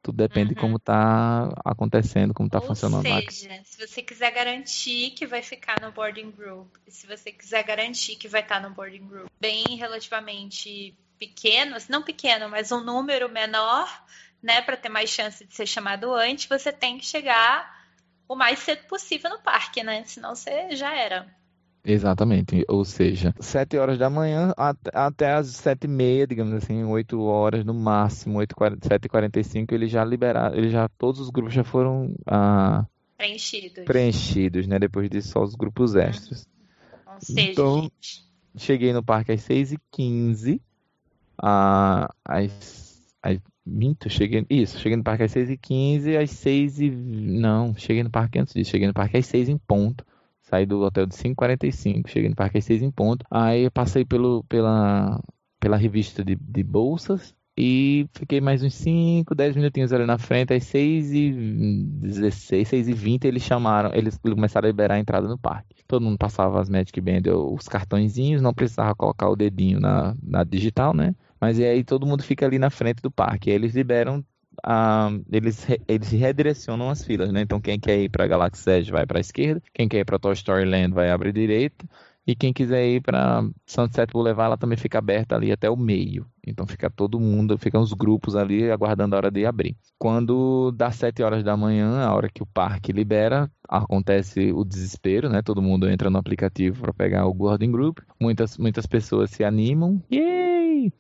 [0.04, 0.54] Tudo depende uhum.
[0.54, 3.08] de como está acontecendo, como está funcionando.
[3.08, 7.64] Ou seja, se você quiser garantir que vai ficar no boarding group, se você quiser
[7.64, 10.96] garantir que vai estar tá no boarding group bem relativamente
[11.28, 13.88] pequeno, não pequeno, mas um número menor,
[14.42, 17.74] né, para ter mais chance de ser chamado antes, você tem que chegar
[18.28, 20.04] o mais cedo possível no parque, né?
[20.06, 21.28] Senão você já era.
[21.88, 24.52] Exatamente, ou seja, 7 horas da manhã
[24.92, 30.58] até as 7 e meia, digamos assim, 8 horas no máximo, 7h45, eles já liberaram,
[30.58, 32.84] eles já, todos os grupos já foram ah,
[33.16, 33.86] preenchidos.
[33.86, 34.80] preenchidos, né?
[34.80, 36.02] Depois disso, só os grupos uhum.
[36.02, 36.48] extras.
[37.06, 38.26] Ou seja, então, gente...
[38.58, 40.60] cheguei no parque às 6h15,
[41.42, 44.46] ah, às, às Minto, cheguei.
[44.48, 46.92] Isso, cheguei no parque às 6h15, às 6 e.
[46.92, 48.70] Não, cheguei no parque antes disso.
[48.70, 50.06] Cheguei no parque às 6 em ponto.
[50.44, 53.26] Saí do hotel de 5h45, cheguei no parque às 6 em ponto.
[53.32, 55.20] Aí passei pelo, pela,
[55.60, 60.54] pela revista de, de bolsas e fiquei mais uns 5, 10 minutinhos ali na frente.
[60.54, 65.28] Às 6 e 16, 6 e 20 eles chamaram, eles começaram a liberar a entrada
[65.28, 65.84] no parque.
[65.88, 70.44] Todo mundo passava as Magic Band, os cartõezinhos, não precisava colocar o dedinho na, na
[70.44, 71.16] digital, né?
[71.40, 73.50] Mas aí todo mundo fica ali na frente do parque.
[73.50, 74.24] Aí eles liberam
[74.64, 77.42] ah, eles, eles redirecionam as filas, né?
[77.42, 80.20] Então quem quer ir para Galaxy Edge vai para a esquerda, quem quer ir para
[80.20, 81.86] Toy Story Land vai abrir direita,
[82.28, 86.26] e quem quiser ir para Sunset Boulevard, ela também fica aberta ali até o meio.
[86.46, 89.78] Então fica todo mundo, ficam os grupos ali aguardando a hora de abrir.
[90.00, 95.30] Quando dá 7 horas da manhã, a hora que o parque libera, acontece o desespero,
[95.30, 95.44] né?
[95.44, 98.00] Todo mundo entra no aplicativo para pegar o Boarding Group.
[98.20, 100.02] Muitas, muitas pessoas se animam.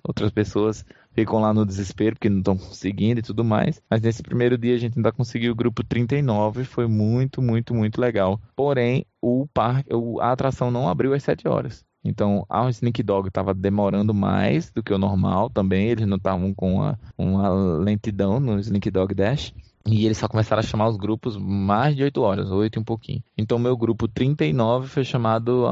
[0.03, 3.81] Outras pessoas ficam lá no desespero porque não estão conseguindo e tudo mais.
[3.89, 7.99] Mas nesse primeiro dia a gente ainda conseguiu o grupo 39, foi muito, muito, muito
[7.99, 8.39] legal.
[8.55, 9.89] Porém, o parque,
[10.21, 11.85] a atração não abriu às 7 horas.
[12.03, 15.87] Então, a Sneak Dog estava demorando mais do que o normal também.
[15.87, 19.51] Eles não estavam com uma, uma lentidão no Sneak Dog Dash.
[19.87, 22.83] E eles só começaram a chamar os grupos mais de 8 horas, 8 e um
[22.83, 23.23] pouquinho.
[23.37, 25.65] Então, meu grupo 39 foi chamado,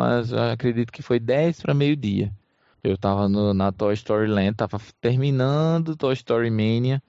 [0.52, 2.32] acredito que foi 10 para meio-dia.
[2.84, 7.02] Eu tava no, na Toy Story Land, tava terminando Toy Story Mania,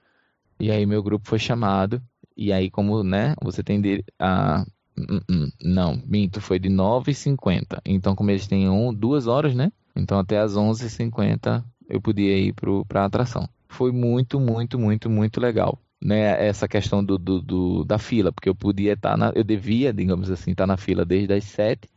[0.59, 2.01] e aí meu grupo foi chamado,
[2.37, 4.65] e aí como, né, você tem de, a...
[4.97, 7.81] Hum, hum, não, minto, foi de 9h50.
[7.85, 9.69] Então, como eles têm um, duas horas, né?
[9.93, 13.49] Então, até as 11h50 eu podia ir para a atração.
[13.67, 15.77] Foi muito, muito, muito, muito legal.
[16.01, 19.43] Né, essa questão do, do, do, da fila, porque eu podia estar tá na, eu
[19.43, 21.89] devia, digamos assim, estar tá na fila desde as 7,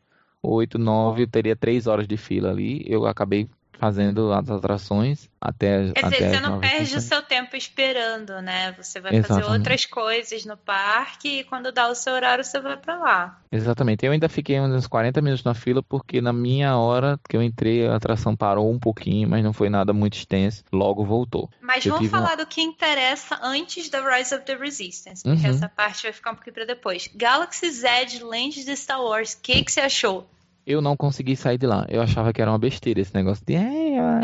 [0.42, 2.84] 8, 9, eu teria 3 horas de fila ali.
[2.86, 5.92] Eu acabei fazendo as atrações até.
[5.92, 8.72] Quer até dizer, você não perde o seu tempo esperando, né?
[8.72, 9.44] Você vai Exatamente.
[9.44, 13.40] fazer outras coisas no parque e quando dá o seu horário você vai para lá.
[13.50, 14.04] Exatamente.
[14.04, 17.86] Eu ainda fiquei uns 40 minutos na fila porque na minha hora que eu entrei
[17.86, 20.64] a atração parou um pouquinho, mas não foi nada muito extenso.
[20.72, 21.48] Logo voltou.
[21.60, 22.36] Mas eu vamos falar uma...
[22.36, 25.54] do que interessa antes da Rise of the Resistance, porque uhum.
[25.54, 27.08] essa parte vai ficar um pouquinho para depois.
[27.14, 27.88] Galaxy Z
[28.22, 30.28] Land de Star Wars, o que, que você achou?
[30.68, 31.86] Eu não consegui sair de lá.
[31.88, 34.20] Eu achava que era uma besteira esse negócio de é, é uma,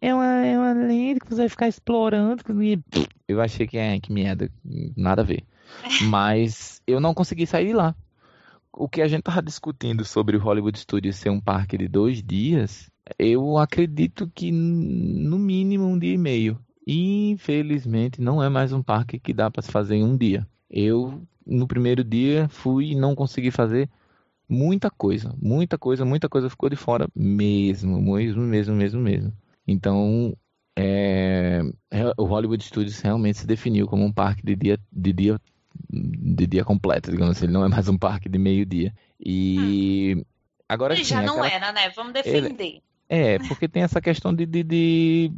[0.00, 2.42] é uma, é uma lenda que você vai ficar explorando.
[3.28, 4.50] Eu achei que é que merda,
[4.96, 5.44] nada a ver.
[6.10, 7.94] Mas eu não consegui sair de lá.
[8.70, 12.22] O que a gente tava discutindo sobre o Hollywood Studios ser um parque de dois
[12.22, 16.58] dias, eu acredito que no mínimo um dia e meio.
[16.86, 20.46] Infelizmente, não é mais um parque que dá para se fazer em um dia.
[20.68, 23.88] Eu, no primeiro dia, fui e não consegui fazer
[24.48, 29.32] muita coisa, muita coisa, muita coisa ficou de fora mesmo, mesmo, mesmo, mesmo, mesmo.
[29.66, 30.36] Então,
[30.76, 31.62] é,
[32.16, 35.40] o Hollywood Studios realmente se definiu como um parque de dia, de dia,
[35.90, 37.46] de dia completo, digamos assim.
[37.46, 38.92] Ele não é mais um parque de meio dia.
[39.18, 40.24] E hum.
[40.68, 41.50] agora Ele sim, já não aquela...
[41.50, 41.90] era, né?
[41.90, 42.54] Vamos defender.
[42.58, 42.82] Ele...
[43.08, 45.32] É, porque tem essa questão de, de, de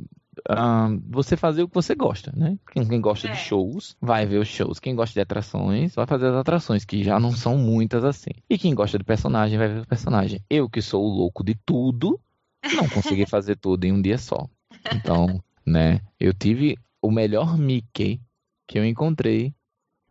[1.08, 2.58] você fazer o que você gosta, né?
[2.72, 3.32] Quem, quem gosta é.
[3.32, 4.78] de shows vai ver os shows.
[4.78, 8.30] Quem gosta de atrações vai fazer as atrações, que já não são muitas assim.
[8.48, 10.40] E quem gosta de personagem vai ver o personagem.
[10.48, 12.20] Eu, que sou o louco de tudo,
[12.74, 14.46] não consegui fazer tudo em um dia só.
[14.94, 16.00] Então, né?
[16.20, 18.20] Eu tive o melhor Mickey
[18.66, 19.54] que eu encontrei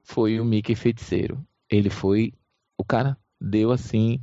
[0.04, 1.46] foi o Mickey feiticeiro.
[1.70, 2.34] Ele foi
[2.78, 4.20] o cara deu assim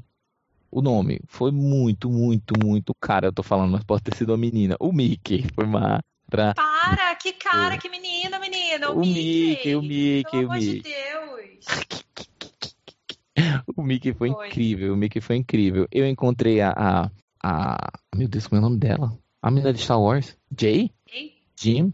[0.73, 1.21] o nome.
[1.27, 3.29] Foi muito, muito, muito cara.
[3.29, 4.75] Eu tô falando, mas pode ter sido uma menina.
[4.81, 6.01] O Mickey foi uma.
[6.29, 6.55] Pra...
[6.55, 8.91] Para, que cara, que menina, menina.
[8.91, 10.55] O, o Mickey, Mickey, o Mickey, Pelo o Mickey.
[10.55, 12.03] amor de Deus.
[13.75, 15.89] O Mickey foi, foi, incrível, o Mickey foi incrível.
[15.91, 17.11] Eu encontrei a, a,
[17.43, 19.19] a, Meu Deus, como é o nome dela?
[19.41, 20.37] A menina de Star Wars?
[20.57, 20.91] Jay?
[21.11, 21.33] Jay?
[21.59, 21.93] Jim?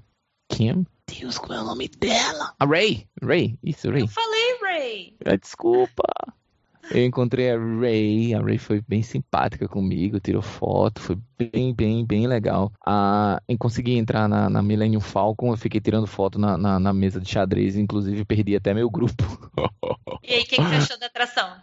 [0.49, 0.85] Kim?
[1.07, 2.55] Deus, qual é o nome dela?
[2.59, 3.07] A Ray.
[3.23, 3.57] Ray.
[3.63, 4.03] Isso, Ray.
[4.03, 5.17] Eu falei Ray.
[5.25, 6.03] Ah, desculpa.
[6.91, 12.05] Eu encontrei a Ray, a Ray foi bem simpática comigo, tirou foto, foi bem, bem,
[12.05, 12.73] bem legal.
[12.87, 16.93] Ah, em conseguir entrar na, na Millennium Falcon, eu fiquei tirando foto na, na, na
[16.93, 19.25] mesa de xadrez, inclusive perdi até meu grupo.
[20.23, 21.57] E aí, o que, que você achou da atração?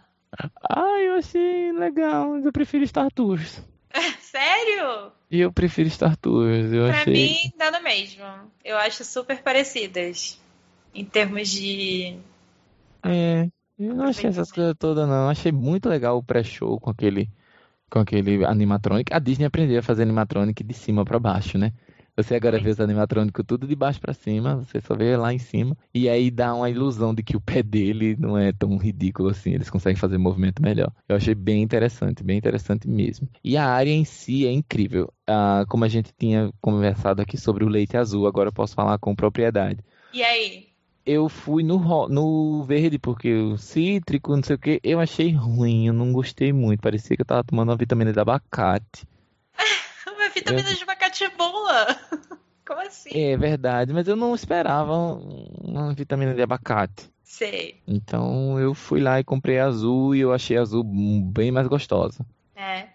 [0.68, 3.62] Ah, eu achei legal, mas eu prefiro Star Tours.
[4.20, 5.12] Sério?
[5.30, 6.72] E eu prefiro Star Tours.
[6.72, 7.12] Eu pra achei...
[7.12, 8.24] mim, nada mesmo.
[8.64, 10.40] Eu acho super parecidas.
[10.94, 12.18] Em termos de.
[13.04, 13.48] É.
[13.78, 15.24] Eu não achei essas coisas todas, não.
[15.24, 17.28] Eu achei muito legal o pré-show com aquele,
[17.90, 19.12] com aquele animatronic.
[19.12, 21.72] A Disney aprendeu a fazer animatronic de cima para baixo, né?
[22.16, 25.38] Você agora vê os animatrônicos tudo de baixo para cima, você só vê lá em
[25.38, 25.76] cima.
[25.92, 29.50] E aí dá uma ilusão de que o pé dele não é tão ridículo assim,
[29.50, 30.90] eles conseguem fazer movimento melhor.
[31.06, 33.28] Eu achei bem interessante, bem interessante mesmo.
[33.44, 35.12] E a área em si é incrível.
[35.26, 38.98] Ah, como a gente tinha conversado aqui sobre o leite azul, agora eu posso falar
[38.98, 39.84] com propriedade.
[40.10, 40.75] E aí?
[41.06, 45.86] Eu fui no, no verde, porque o cítrico, não sei o que, eu achei ruim,
[45.86, 46.80] eu não gostei muito.
[46.80, 49.06] Parecia que eu tava tomando uma vitamina de abacate.
[50.06, 50.74] uma vitamina eu...
[50.74, 51.86] de abacate é boa!
[52.66, 53.10] Como assim?
[53.12, 54.92] É verdade, mas eu não esperava
[55.62, 57.08] uma vitamina de abacate.
[57.22, 57.80] Sei.
[57.86, 62.26] Então eu fui lá e comprei azul e eu achei azul bem mais gostosa.
[62.56, 62.88] É.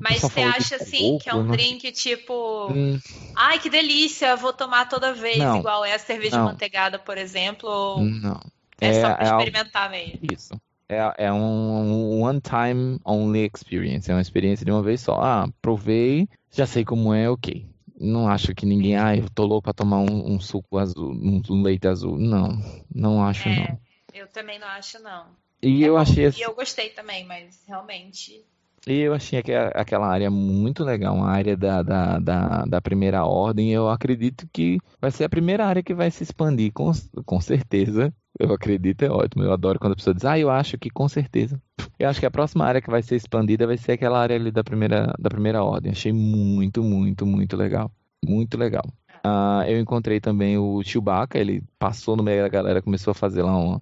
[0.00, 2.72] Mas você acha assim que é um drink tipo.
[2.72, 2.98] Hum.
[3.34, 5.58] Ai, que delícia, vou tomar toda vez, não.
[5.58, 6.46] igual é a cerveja não.
[6.46, 7.68] manteigada, por exemplo?
[7.68, 8.04] Ou...
[8.04, 8.40] Não.
[8.80, 9.90] É, é só pra é experimentar al...
[9.90, 10.18] mesmo.
[10.32, 10.60] Isso.
[10.88, 14.10] É, é um one time only experience.
[14.10, 15.20] É uma experiência de uma vez só.
[15.20, 17.66] Ah, provei, já sei como é, ok.
[18.00, 21.62] Não acho que ninguém, ah, eu tô louco pra tomar um, um suco azul, um,
[21.62, 22.16] leite azul.
[22.16, 22.58] Não,
[22.94, 23.80] não acho é, não.
[24.14, 25.26] Eu também não acho não.
[25.60, 26.28] E é eu bom, achei.
[26.28, 28.44] E eu gostei também, mas realmente
[28.86, 29.42] e eu achei
[29.74, 33.70] aquela área muito legal, uma área da, da, da, da, primeira ordem.
[33.72, 36.90] Eu acredito que vai ser a primeira área que vai se expandir, com,
[37.26, 38.12] com certeza.
[38.38, 39.42] Eu acredito, é ótimo.
[39.42, 41.60] Eu adoro quando a pessoa diz, ah, eu acho que com certeza.
[41.98, 44.50] Eu acho que a próxima área que vai ser expandida vai ser aquela área ali
[44.50, 45.92] da primeira, da primeira ordem.
[45.92, 47.90] Achei muito, muito, muito legal.
[48.24, 48.84] Muito legal.
[49.26, 53.42] Uh, eu encontrei também o Chewbacca, ele passou no meio da galera, começou a fazer
[53.42, 53.80] lá um,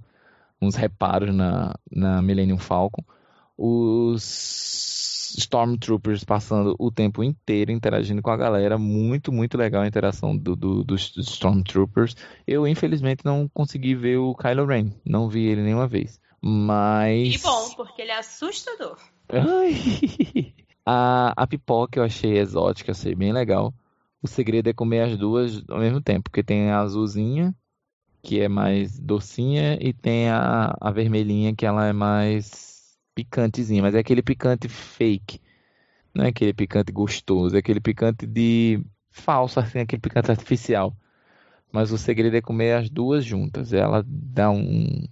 [0.60, 3.04] uns reparos na, na Millennium Falcon.
[3.58, 8.78] Os Stormtroopers passando o tempo inteiro interagindo com a galera.
[8.78, 12.16] Muito, muito legal a interação do, do, dos Stormtroopers.
[12.46, 14.92] Eu, infelizmente, não consegui ver o Kylo Ren.
[15.04, 16.20] Não vi ele nenhuma vez.
[16.40, 17.36] Mas.
[17.36, 18.98] Que bom, porque ele é assustador.
[20.86, 23.74] a, a pipoca eu achei exótica, achei bem legal.
[24.22, 27.54] O segredo é comer as duas ao mesmo tempo, porque tem a azulzinha,
[28.22, 32.75] que é mais docinha, e tem a, a vermelhinha, que ela é mais
[33.16, 35.40] picantezinho, mas é aquele picante fake.
[36.14, 40.94] Não é aquele picante gostoso, é aquele picante de falso, assim, aquele picante artificial.
[41.72, 43.72] Mas o segredo é comer as duas juntas.
[43.72, 45.04] Ela dá um,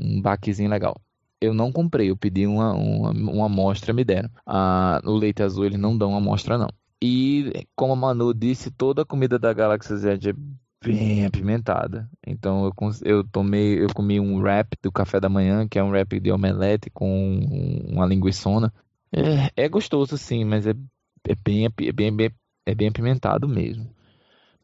[0.00, 0.96] um baquezinho legal.
[1.40, 4.30] Eu não comprei, eu pedi uma, uma, uma amostra, me deram.
[4.44, 6.68] Ah, no leite azul eles não dão amostra, não.
[7.02, 10.34] E como a Manu disse, toda a comida da Galaxy Z é
[10.82, 12.08] bem apimentada.
[12.26, 12.72] Então eu,
[13.04, 16.32] eu tomei, eu comi um wrap do café da manhã, que é um wrap de
[16.32, 18.72] omelete com uma linguiçona.
[19.12, 20.74] É, é gostoso sim, mas é,
[21.28, 22.30] é, bem, é, bem, bem,
[22.64, 23.88] é bem apimentado mesmo.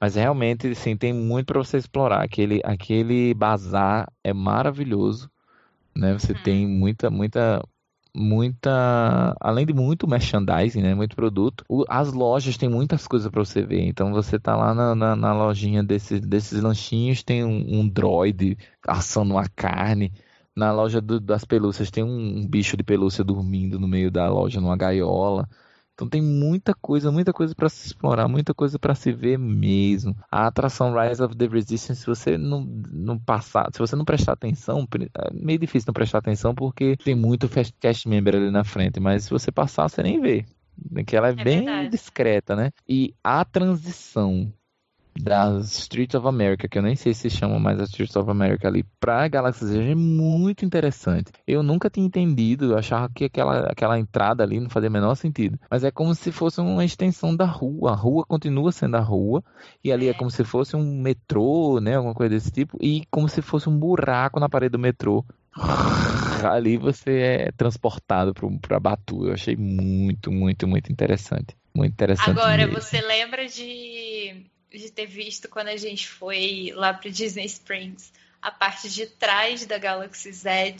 [0.00, 2.22] Mas realmente, sim, tem muito para você explorar.
[2.22, 5.30] Aquele, aquele bazar é maravilhoso,
[5.96, 6.12] né?
[6.12, 6.42] Você uhum.
[6.42, 7.62] tem muita, muita,
[8.16, 13.62] muita, além de muito merchandising, né, muito produto, as lojas têm muitas coisas para você
[13.62, 13.82] ver.
[13.86, 18.56] Então você tá lá na, na, na lojinha desse, desses lanchinhos, tem um, um droid
[18.86, 20.12] assando uma carne.
[20.56, 24.28] Na loja do, das pelúcias tem um, um bicho de pelúcia dormindo no meio da
[24.28, 25.48] loja numa gaiola.
[25.96, 30.14] Então tem muita coisa, muita coisa para se explorar, muita coisa para se ver mesmo.
[30.30, 32.60] A atração Rise of the Resistance, se você não,
[32.92, 37.14] não passar, se você não prestar atenção, é meio difícil não prestar atenção porque tem
[37.14, 37.48] muito
[37.80, 40.44] cast member ali na frente, mas se você passar, você nem vê.
[41.06, 41.88] Que ela é, é bem verdade.
[41.88, 42.70] discreta, né?
[42.86, 44.52] E a transição
[45.20, 48.68] das Streets of America, que eu nem sei se chama mais as Streets of America
[48.68, 51.32] ali, pra Galaxy Z é muito interessante.
[51.46, 55.14] Eu nunca tinha entendido, eu achava que aquela, aquela entrada ali não fazia o menor
[55.14, 55.58] sentido.
[55.70, 57.92] Mas é como se fosse uma extensão da rua.
[57.92, 59.42] A rua continua sendo a rua,
[59.82, 61.96] e ali é, é como se fosse um metrô, né?
[61.96, 65.24] Alguma coisa desse tipo, e como se fosse um buraco na parede do metrô.
[66.44, 69.26] ali você é transportado para Batu.
[69.26, 71.56] Eu achei muito, muito, muito interessante.
[71.74, 72.30] Muito interessante.
[72.30, 72.80] Agora, mesmo.
[72.80, 73.95] você lembra de
[74.78, 79.66] de ter visto quando a gente foi lá para Disney Springs, a parte de trás
[79.66, 80.76] da Galaxy Z,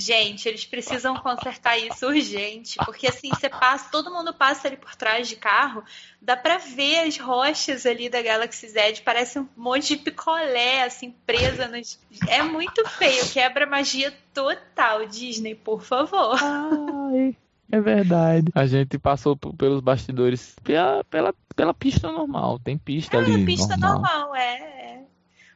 [0.00, 4.96] Gente, eles precisam consertar isso urgente, porque assim, você passa, todo mundo passa ali por
[4.96, 5.84] trás de carro,
[6.22, 11.14] dá para ver as rochas ali da Galaxy Z, parece um monte de picolé assim
[11.26, 11.98] presa nos
[12.28, 16.38] É muito feio, quebra magia total, Disney, por favor.
[16.42, 17.36] Ai.
[17.72, 18.46] É verdade.
[18.54, 22.58] A gente passou pelos bastidores pela, pela, pela pista normal.
[22.58, 23.44] Tem pista é, ali.
[23.44, 24.56] pista normal, normal é.
[24.56, 25.04] é.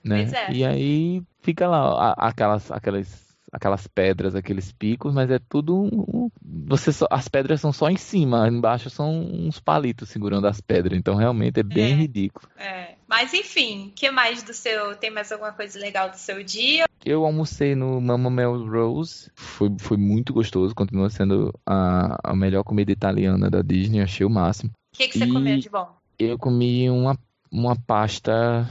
[0.05, 0.31] Né?
[0.33, 0.53] É.
[0.53, 3.24] E aí fica lá aquelas, aquelas
[3.55, 7.97] aquelas pedras, aqueles picos, mas é tudo um, você só, as pedras são só em
[7.97, 12.49] cima, embaixo são uns palitos segurando as pedras, então realmente é bem é, ridículo.
[12.57, 12.95] É.
[13.09, 16.85] Mas enfim, que mais do seu, tem mais alguma coisa legal do seu dia?
[17.05, 22.91] Eu almocei no Mama Melrose, foi, foi muito gostoso, continua sendo a, a melhor comida
[22.91, 24.73] italiana da Disney, achei o máximo.
[24.93, 25.89] O que, que você e comeu de bom?
[26.19, 27.17] Eu comi uma,
[27.53, 28.69] uma pasta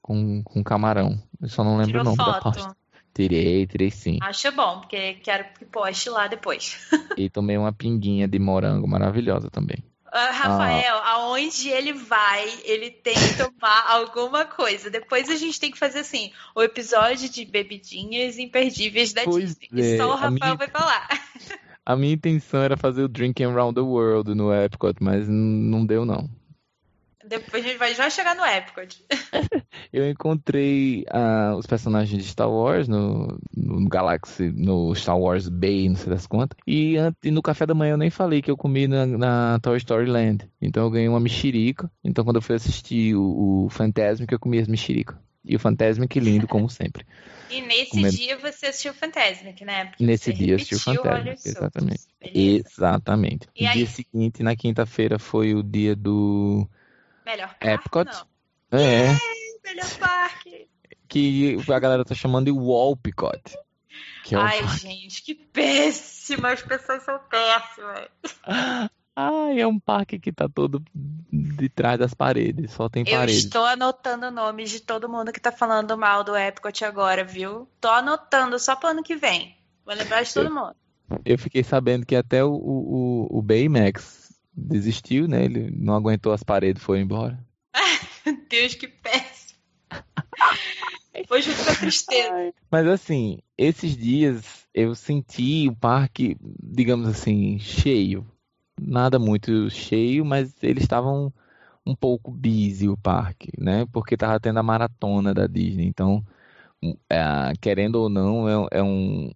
[0.00, 1.20] com, com camarão.
[1.42, 2.32] Eu só não lembro Tirou o nome foto.
[2.32, 2.83] da pasta.
[3.14, 4.18] Tirei, tirei sim.
[4.20, 6.76] Acho bom, porque quero que poste lá depois.
[7.16, 9.78] e tomei uma pinguinha de morango maravilhosa também.
[10.08, 11.12] Uh, Rafael, ah.
[11.12, 14.90] aonde ele vai, ele tem que tomar alguma coisa.
[14.90, 19.94] Depois a gente tem que fazer assim, o episódio de bebidinhas imperdíveis da pois Disney.
[19.94, 19.96] É.
[19.96, 20.54] Só o Rafael minha...
[20.56, 21.08] vai falar.
[21.86, 26.06] A minha intenção era fazer o Drinking Around the World no Epcot, mas não deu
[26.06, 26.30] não.
[27.38, 29.04] Depois a gente vai já chegar no Epcot.
[29.92, 35.88] eu encontrei uh, os personagens de Star Wars no, no, Galaxy, no Star Wars Bay,
[35.88, 36.56] não sei das quantas.
[36.66, 39.76] E, e no café da manhã eu nem falei que eu comi na, na Toy
[39.78, 40.48] Story Land.
[40.60, 41.90] Então eu ganhei uma mexerica.
[42.02, 45.16] Então quando eu fui assistir o, o Fantasmic, eu comi as mexericas.
[45.44, 47.04] E o Fantasmic lindo, como sempre.
[47.50, 48.16] E nesse Comendo...
[48.16, 49.84] dia você assistiu o Fantasmic, né?
[49.84, 52.00] Porque nesse dia assistiu o Fantasmic, exatamente.
[52.20, 53.48] Exatamente.
[53.54, 53.76] E no aí?
[53.76, 56.68] dia seguinte, na quinta-feira, foi o dia do
[57.24, 58.04] Melhor parque, Epcot.
[58.04, 58.78] Não.
[58.78, 59.06] É.
[59.06, 59.18] é.
[59.64, 60.68] Melhor parque.
[61.08, 63.56] Que a galera tá chamando de Walpicot.
[64.30, 64.78] É Ai, parque.
[64.78, 66.46] gente, que péssimo.
[66.46, 68.08] As pessoas são péssimas.
[69.16, 70.82] Ai, é um parque que tá todo
[71.32, 73.44] de trás das paredes, só tem paredes.
[73.44, 77.68] Eu estou anotando nomes de todo mundo que tá falando mal do Epcot agora, viu?
[77.80, 79.56] Tô anotando só pro ano que vem.
[79.86, 80.74] Vou lembrar de todo eu, mundo.
[81.24, 84.23] Eu fiquei sabendo que até o, o, o Baymax
[84.56, 85.44] desistiu, né?
[85.44, 87.38] Ele não aguentou as paredes e foi embora.
[88.48, 89.58] Deus, que péssimo.
[91.26, 92.52] Foi junto com a tristeza.
[92.70, 98.26] Mas assim, esses dias eu senti o parque, digamos assim, cheio.
[98.80, 101.32] Nada muito cheio, mas eles estavam
[101.86, 103.86] um pouco busy o parque, né?
[103.92, 105.86] Porque tava tendo a maratona da Disney.
[105.86, 106.24] Então,
[107.08, 109.30] é, querendo ou não, é, é um,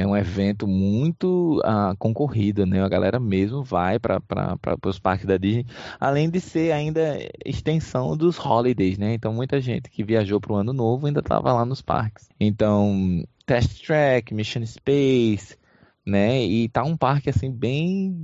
[0.00, 2.82] é um evento muito uh, concorrido, né?
[2.82, 4.20] A galera mesmo vai para
[4.86, 5.66] os parques da Disney,
[5.98, 9.14] além de ser ainda extensão dos holidays, né?
[9.14, 12.28] Então muita gente que viajou para o ano novo ainda estava lá nos parques.
[12.40, 15.56] Então Test Track, Mission Space,
[16.06, 16.42] né?
[16.44, 18.16] E tá um parque assim bem,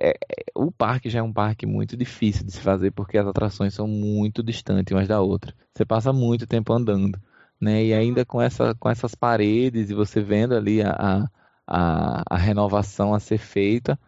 [0.00, 3.26] é, é, o parque já é um parque muito difícil de se fazer porque as
[3.26, 5.54] atrações são muito distantes umas da outra.
[5.74, 7.20] Você passa muito tempo andando
[7.60, 7.84] né?
[7.84, 11.28] E ainda com, essa, com essas paredes e você vendo ali a,
[11.66, 13.98] a, a renovação a ser feita,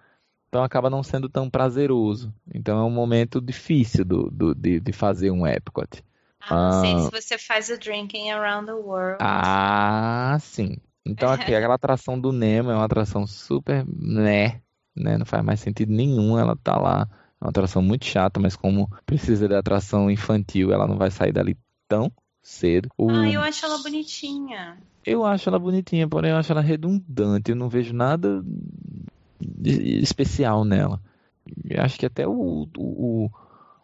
[0.49, 2.33] então acaba não sendo tão prazeroso.
[2.53, 6.03] Então é um momento difícil do, do de, de fazer um Epcot.
[6.41, 9.19] Ah, não sei se você faz o Drinking Around the World.
[9.21, 10.77] Ah, sim.
[11.05, 14.61] Então aqui, aquela atração do Nemo é uma atração super né,
[14.97, 15.19] né?
[15.19, 17.07] Não faz mais sentido nenhum ela tá lá.
[17.41, 21.33] É uma atração muito chata, mas como precisa de atração infantil, ela não vai sair
[21.33, 21.57] dali
[21.89, 22.11] tão
[22.43, 22.89] cedo.
[22.99, 23.09] O...
[23.11, 24.79] Ah, eu acho ela bonitinha.
[25.05, 27.51] Eu acho ela bonitinha, porém eu acho ela redundante.
[27.51, 28.45] Eu não vejo nada
[29.63, 31.01] especial nela.
[31.65, 33.31] Eu acho que até o, o,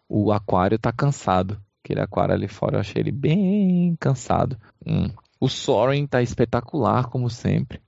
[0.07, 1.59] o aquário tá cansado.
[1.83, 4.57] Aquele aquário ali fora, eu achei ele bem cansado.
[4.85, 5.09] Hum.
[5.39, 7.79] O Soren tá espetacular, como sempre.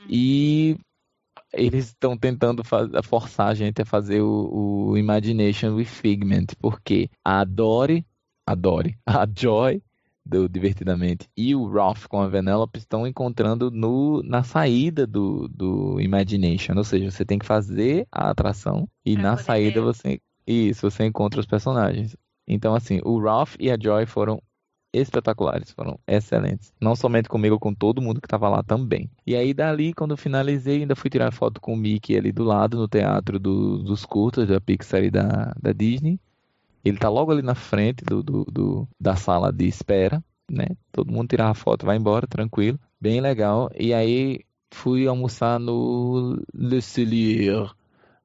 [0.00, 0.06] Hum.
[0.08, 0.78] E
[1.52, 2.62] eles estão tentando
[3.04, 8.04] forçar a gente a fazer o, o Imagination with Figment, porque a Dory,
[8.46, 9.82] a Dory, a Joy
[10.26, 16.00] do Divertidamente e o Ralph com a Vanellope estão encontrando no, na saída do, do
[16.00, 16.74] Imagination.
[16.76, 19.86] Ou seja, você tem que fazer a atração e pra na saída ver.
[19.86, 20.20] você.
[20.46, 22.16] Isso, você encontra os personagens.
[22.46, 24.40] Então, assim, o Ralph e a Joy foram
[24.92, 26.72] espetaculares, foram excelentes.
[26.80, 29.10] Não somente comigo, com todo mundo que estava lá também.
[29.26, 32.44] E aí, dali, quando eu finalizei, ainda fui tirar foto com o Mickey ali do
[32.44, 36.18] lado, no teatro do, dos curtas da Pixar e da, da Disney.
[36.88, 40.66] Ele tá logo ali na frente do, do, do, da sala de espera, né?
[40.92, 42.78] Todo mundo tirar a foto, vai embora, tranquilo.
[43.00, 43.68] Bem legal.
[43.76, 47.68] E aí fui almoçar no Le Cellier,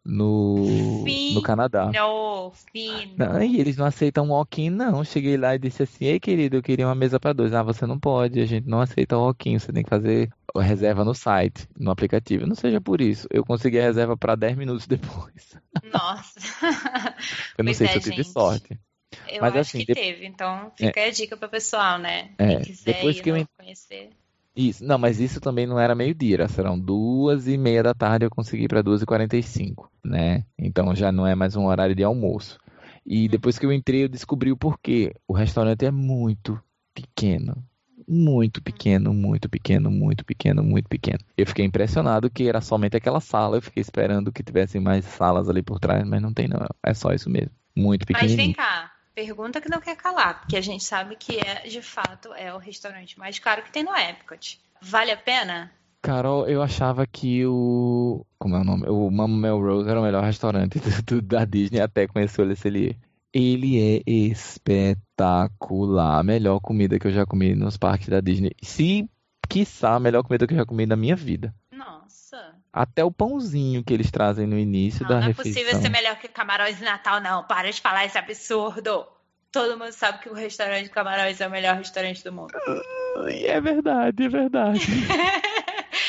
[0.06, 1.92] no, no Canadá.
[2.72, 3.16] Fino.
[3.18, 5.04] Não, e eles não aceitam walk-in, não.
[5.04, 7.54] Cheguei lá e disse assim: Ei, querido, eu queria uma mesa para dois.
[7.54, 9.60] Ah, você não pode, a gente não aceita walk-in.
[9.60, 12.48] Você tem que fazer reserva no site, no aplicativo.
[12.48, 13.28] Não seja por isso.
[13.30, 15.56] Eu consegui a reserva para 10 minutos depois.
[15.84, 16.40] Nossa.
[17.58, 18.32] eu não Pois sei é, se eu tive gente.
[18.32, 18.80] sorte.
[19.30, 22.32] Eu Mas, acho assim, que de- teve, então fica a dica pro pessoal, né?
[22.38, 24.10] É, Quem quiser depois que eu conhecer.
[24.56, 28.26] Isso, não, mas isso também não era meio-dia, era- serão duas e meia da tarde,
[28.26, 30.44] eu consegui para duas e quarenta e cinco, né?
[30.60, 32.58] Então já não é mais um horário de almoço.
[33.06, 35.14] E depois que eu entrei, eu descobri o porquê.
[35.28, 36.62] O restaurante é muito
[36.94, 37.64] pequeno,
[38.08, 41.20] muito pequeno, muito pequeno, muito pequeno, muito pequeno.
[41.38, 43.58] Eu fiquei impressionado que era somente aquela sala.
[43.58, 46.60] Eu fiquei esperando que tivessem mais salas ali por trás, mas não tem não.
[46.86, 47.52] É só isso mesmo.
[47.76, 51.68] Muito Mas vem cá, pergunta que não quer calar, porque a gente sabe que é,
[51.68, 54.60] de fato, é o restaurante mais caro que tem no Epcot.
[54.82, 55.72] Vale a pena?
[56.02, 58.26] Carol, eu achava que o.
[58.40, 58.88] Como é o nome?
[58.90, 62.56] O Mama Melrose era o melhor restaurante do- do- da Disney até conhecer o Le
[62.56, 62.98] Cellier.
[63.34, 66.20] Ele é espetacular.
[66.20, 68.52] A melhor comida que eu já comi nos parques da Disney.
[68.64, 69.08] Se,
[69.48, 71.54] quiçá, a melhor comida que eu já comi na minha vida.
[71.72, 72.21] Nossa.
[72.74, 75.54] Até o pãozinho que eles trazem no início Não, da não é refeição.
[75.62, 77.44] possível ser melhor que Camarões de Natal, não.
[77.44, 79.06] Para de falar esse absurdo.
[79.52, 82.54] Todo mundo sabe que o restaurante de Camarões é o melhor restaurante do mundo.
[83.28, 84.82] É verdade, é verdade.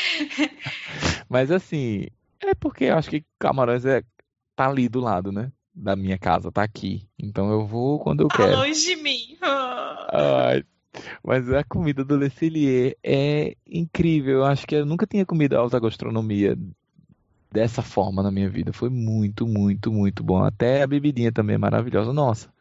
[1.29, 2.07] Mas assim,
[2.41, 4.03] é porque eu acho que Camarões é,
[4.55, 5.51] tá ali do lado, né?
[5.75, 7.09] Da minha casa, tá aqui.
[7.19, 8.59] Então eu vou quando eu Tá quero.
[8.59, 9.37] longe de mim.
[9.43, 10.63] Ai,
[11.25, 14.39] mas a comida do Le Cellier é incrível.
[14.39, 16.57] Eu acho que eu nunca tinha comido alta gastronomia
[17.51, 18.73] dessa forma na minha vida.
[18.73, 20.43] Foi muito, muito, muito bom.
[20.43, 22.13] Até a bebidinha também é maravilhosa.
[22.13, 22.53] Nossa,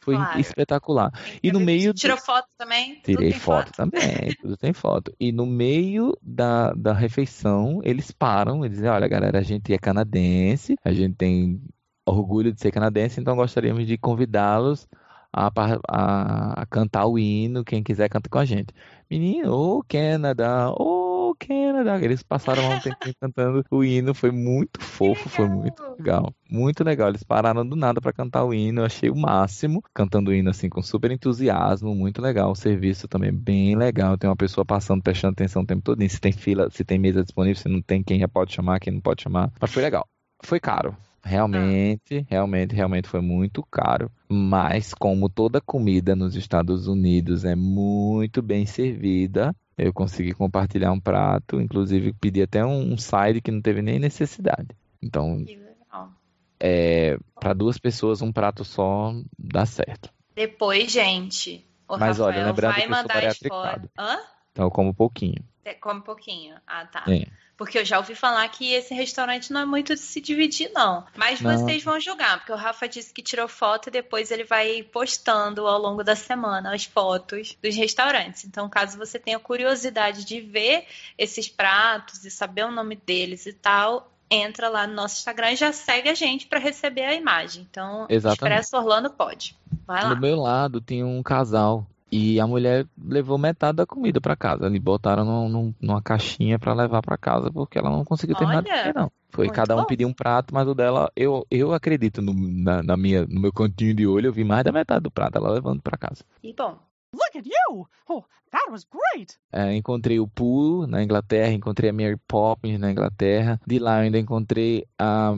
[0.00, 0.40] foi Claro.
[0.40, 1.12] espetacular.
[1.42, 3.00] E no meio do- Tirou foto também?
[3.04, 5.12] Tirei tem foto também, tudo tem foto.
[5.18, 9.78] E no meio da, da refeição, eles param e dizem: Olha, galera, a gente é
[9.78, 11.60] canadense, a gente tem
[12.04, 14.88] orgulho de ser canadense, então gostaríamos de convidá-los
[15.32, 15.50] a,
[15.88, 17.64] a, a cantar o hino.
[17.64, 18.74] Quem quiser, canta com a gente.
[19.10, 21.98] Menino, ô Canadá, ô Canadá.
[22.00, 25.96] Eles passaram um tempinho cantando o hino, foi muito fofo, foi muito legal.
[25.98, 27.08] legal, muito legal.
[27.08, 30.50] Eles pararam do nada para cantar o hino, eu achei o máximo, cantando o hino
[30.50, 32.50] assim com super entusiasmo, muito legal.
[32.50, 34.16] O serviço também é bem legal.
[34.16, 36.02] Tem uma pessoa passando, prestando atenção o tempo todo.
[36.08, 38.92] Se tem fila, se tem mesa disponível, se não tem, quem já pode chamar, quem
[38.92, 39.50] não pode chamar.
[39.60, 40.06] Mas foi legal.
[40.42, 40.96] Foi caro.
[41.24, 44.10] Realmente, realmente, realmente foi muito caro.
[44.28, 51.00] Mas como toda comida nos Estados Unidos é muito bem servida, eu consegui compartilhar um
[51.00, 54.68] prato, inclusive pedi até um side que não teve nem necessidade.
[55.00, 56.12] Então, Que legal.
[56.58, 60.12] é, para duas pessoas, um prato só dá certo.
[60.34, 63.48] Depois, gente, o Mas olha, Rafael lembrando vai que eu sou mandar as fotos.
[63.48, 63.90] bariatricado.
[63.98, 64.18] Hã?
[64.52, 65.42] Então eu como pouquinho.
[65.64, 66.56] É, Come um pouquinho.
[66.66, 67.04] Ah, tá.
[67.08, 67.26] É.
[67.56, 71.04] Porque eu já ouvi falar que esse restaurante não é muito de se dividir, não.
[71.14, 71.56] Mas Não.
[71.56, 75.66] vocês vão julgar, porque o Rafa disse que tirou foto e depois ele vai postando
[75.66, 78.44] ao longo da semana as fotos dos restaurantes.
[78.44, 80.86] Então, caso você tenha curiosidade de ver
[81.16, 85.56] esses pratos e saber o nome deles e tal, entra lá no nosso Instagram e
[85.56, 87.66] já segue a gente para receber a imagem.
[87.70, 88.60] Então, Exatamente.
[88.60, 89.56] Expresso Orlando pode.
[89.86, 90.14] Vai lá.
[90.14, 94.66] No meu lado tinha um casal e a mulher levou metade da comida para casa.
[94.66, 98.62] Eles botaram num- num- numa caixinha para levar para casa porque ela não conseguiu terminar
[98.62, 99.10] de comer, não.
[99.30, 99.86] Foi cada um bom.
[99.86, 103.50] pediu um prato, mas o dela, eu, eu acredito no, na, na minha, no meu
[103.50, 106.22] cantinho de olho, eu vi mais da metade do prato ela levando para casa.
[106.42, 106.78] E bom,
[107.14, 107.86] Look at you!
[108.08, 109.38] Oh, that was great!
[109.52, 113.60] É, encontrei o Pooh na Inglaterra, encontrei a Mary Poppins na Inglaterra.
[113.66, 115.34] De lá eu ainda encontrei a,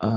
[0.00, 0.08] a,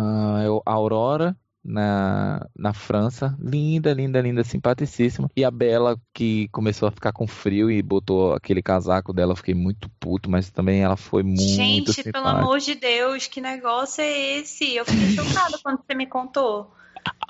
[0.65, 3.35] a Aurora na, na França.
[3.39, 5.29] Linda, linda, linda, simpaticíssima.
[5.35, 9.35] E a Bela, que começou a ficar com frio e botou aquele casaco dela.
[9.35, 12.29] Fiquei muito puto, mas também ela foi muito Gente, pelo simpática.
[12.29, 14.75] amor de Deus, que negócio é esse?
[14.75, 16.73] Eu fiquei chocada quando você me contou.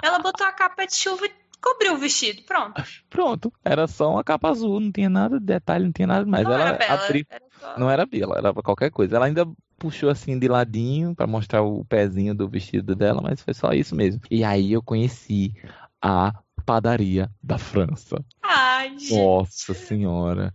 [0.02, 2.42] Ela botou a capa de chuva e cobriu o vestido.
[2.44, 2.84] Pronto.
[3.10, 6.44] Pronto, era só uma capa azul, não tinha nada de detalhe, não tinha nada mais.
[6.44, 6.94] Não ela era bela.
[7.06, 7.26] abriu.
[7.30, 7.49] Era.
[7.78, 9.16] Não era Bela, era qualquer coisa.
[9.16, 9.48] Ela ainda
[9.78, 13.96] puxou assim de ladinho pra mostrar o pezinho do vestido dela, mas foi só isso
[13.96, 14.22] mesmo.
[14.30, 15.54] E aí eu conheci
[16.02, 16.34] a
[16.66, 18.24] padaria da França.
[18.44, 19.14] Ai, gente.
[19.18, 20.54] Nossa senhora,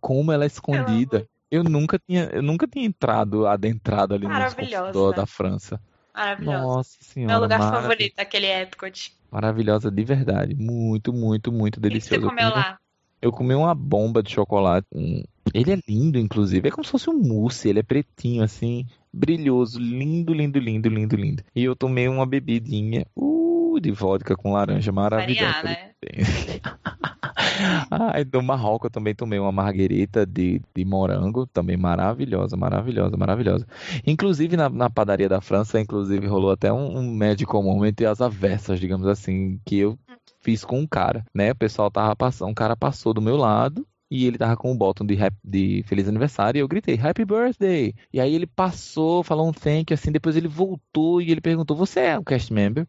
[0.00, 1.26] como ela é escondida.
[1.50, 5.80] Eu nunca tinha, eu nunca tinha entrado, adentrado ali no consumidor da França.
[6.14, 6.58] Maravilhosa.
[6.62, 9.12] Nossa senhora, Meu lugar marav- favorito, aquele Epcot.
[9.32, 12.24] maravilhosa de verdade, muito, muito, muito O que você delicioso.
[12.26, 12.78] Eu comeu comi- lá?
[13.22, 14.86] Eu comi uma bomba de chocolate.
[14.92, 16.68] um- Ele é lindo, inclusive.
[16.68, 17.68] É como se fosse um mousse.
[17.68, 19.78] Ele é pretinho, assim, brilhoso.
[19.78, 21.42] Lindo, lindo, lindo, lindo, lindo.
[21.54, 25.62] E eu tomei uma bebidinha uh, de vodka com laranja maravilhosa.
[25.62, 25.90] Variar, né?
[27.90, 33.66] Ai, do Marrocos eu também tomei uma marguerita de, de morango, também maravilhosa, maravilhosa, maravilhosa.
[34.06, 38.20] Inclusive na, na padaria da França, inclusive rolou até um, um medical moment e as
[38.20, 39.98] avessas, digamos assim, que eu
[40.40, 41.52] fiz com um cara, né?
[41.52, 44.74] O pessoal tava passando, um cara passou do meu lado e ele tava com o
[44.74, 47.94] botão de, de feliz aniversário e eu gritei Happy Birthday.
[48.12, 52.00] E aí ele passou, falou um thank assim, depois ele voltou e ele perguntou: Você
[52.00, 52.88] é um cast member?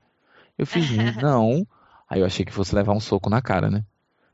[0.58, 0.90] Eu fiz,
[1.22, 1.66] não.
[2.10, 3.86] Aí eu achei que fosse levar um soco na cara, né?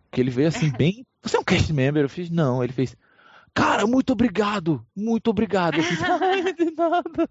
[0.10, 1.06] Porque ele veio assim, bem.
[1.22, 2.04] Você é um cast member?
[2.04, 2.64] Eu fiz, não.
[2.64, 2.96] Ele fez,
[3.54, 5.76] cara, muito obrigado, muito obrigado.
[5.76, 7.30] Eu fiz, ai, de nada.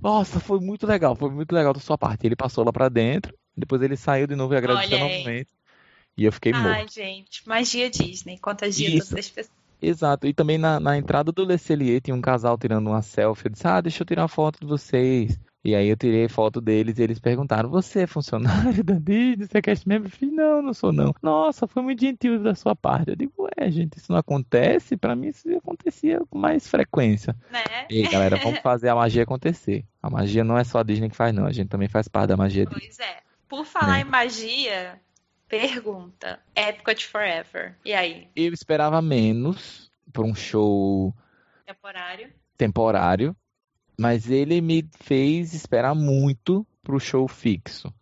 [0.00, 2.26] Nossa, foi muito legal, foi muito legal da sua parte.
[2.26, 5.48] Ele passou lá pra dentro, depois ele saiu de novo e agradeceu novamente.
[6.20, 6.92] E eu fiquei Ai, morto.
[6.92, 9.08] gente, magia Disney, contagia Isso.
[9.08, 9.56] todas as pessoas.
[9.80, 10.26] Exato.
[10.26, 13.46] E também na, na entrada do Le Cellier tinha um casal tirando uma selfie.
[13.46, 15.40] Eu disse, ah, deixa eu tirar uma foto de vocês.
[15.64, 19.46] E aí eu tirei foto deles e eles perguntaram, você é funcionário da Disney?
[19.46, 20.12] Você é cast member?
[20.12, 21.14] Eu falei, não, não sou não.
[21.22, 23.08] Nossa, foi muito gentil da sua parte.
[23.12, 24.98] Eu digo, é, gente, isso não acontece.
[24.98, 27.34] Pra mim isso acontecia com mais frequência.
[27.50, 27.62] Né?
[27.88, 29.86] E aí, galera, vamos fazer a magia acontecer.
[30.02, 31.46] A magia não é só a Disney que faz, não.
[31.46, 32.82] A gente também faz parte da magia Disney.
[32.88, 33.16] Pois é.
[33.48, 34.00] Por falar Né?
[34.02, 35.00] em magia,
[35.50, 37.76] pergunta: Epcot Forever.
[37.84, 38.28] E aí?
[38.34, 41.14] Eu esperava menos para um show
[41.66, 42.32] Temporário?
[42.56, 43.36] temporário,
[43.98, 47.92] mas ele me fez esperar muito pro show fixo.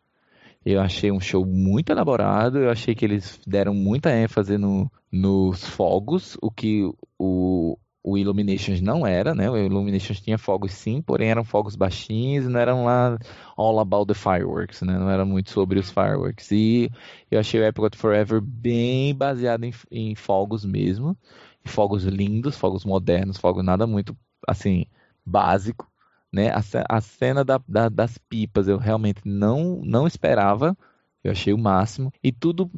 [0.65, 5.65] Eu achei um show muito elaborado, eu achei que eles deram muita ênfase no, nos
[5.67, 6.83] fogos, o que
[7.19, 9.51] o, o Illuminations não era, né?
[9.51, 13.19] O Illuminations tinha fogos sim, porém eram fogos baixinhos e não eram lá
[13.57, 14.99] all about the fireworks, né?
[14.99, 16.51] Não era muito sobre os fireworks.
[16.53, 16.91] E
[17.31, 21.17] eu achei o Epcot Forever bem baseado em, em fogos mesmo,
[21.65, 24.87] fogos lindos, fogos modernos, fogos nada muito assim
[25.25, 25.91] básico,
[26.33, 26.51] né?
[26.51, 30.77] A, a cena da- da- das pipas eu realmente não não esperava,
[31.23, 32.71] eu achei o máximo e tudo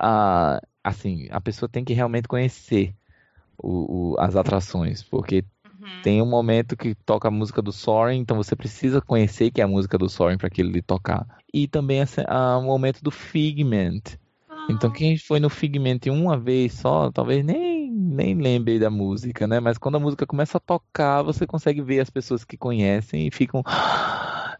[0.00, 2.94] a, assim a pessoa tem que realmente conhecer
[3.58, 6.00] o- o- as atrações, porque Uhum.
[6.02, 9.64] tem um momento que toca a música do Soaring, então você precisa conhecer que é
[9.64, 11.26] a música do Soaring para aquilo lhe tocar.
[11.52, 14.02] E também ah, o momento do Figment.
[14.68, 19.60] Então quem foi no Figment uma vez só, talvez nem, nem lembre da música, né?
[19.60, 23.30] Mas quando a música começa a tocar, você consegue ver as pessoas que conhecem e
[23.30, 23.62] ficam,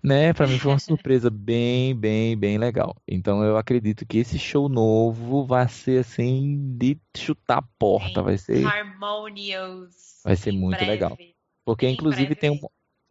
[0.03, 0.33] né?
[0.33, 2.95] Pra mim foi uma surpresa bem, bem, bem legal.
[3.07, 8.39] Então eu acredito que esse show novo vai ser assim de chutar a porta, vai
[8.39, 10.21] ser Harmonious.
[10.25, 10.91] Vai ser muito breve.
[10.91, 11.17] legal.
[11.65, 12.61] Porque Em inclusive breve tem um,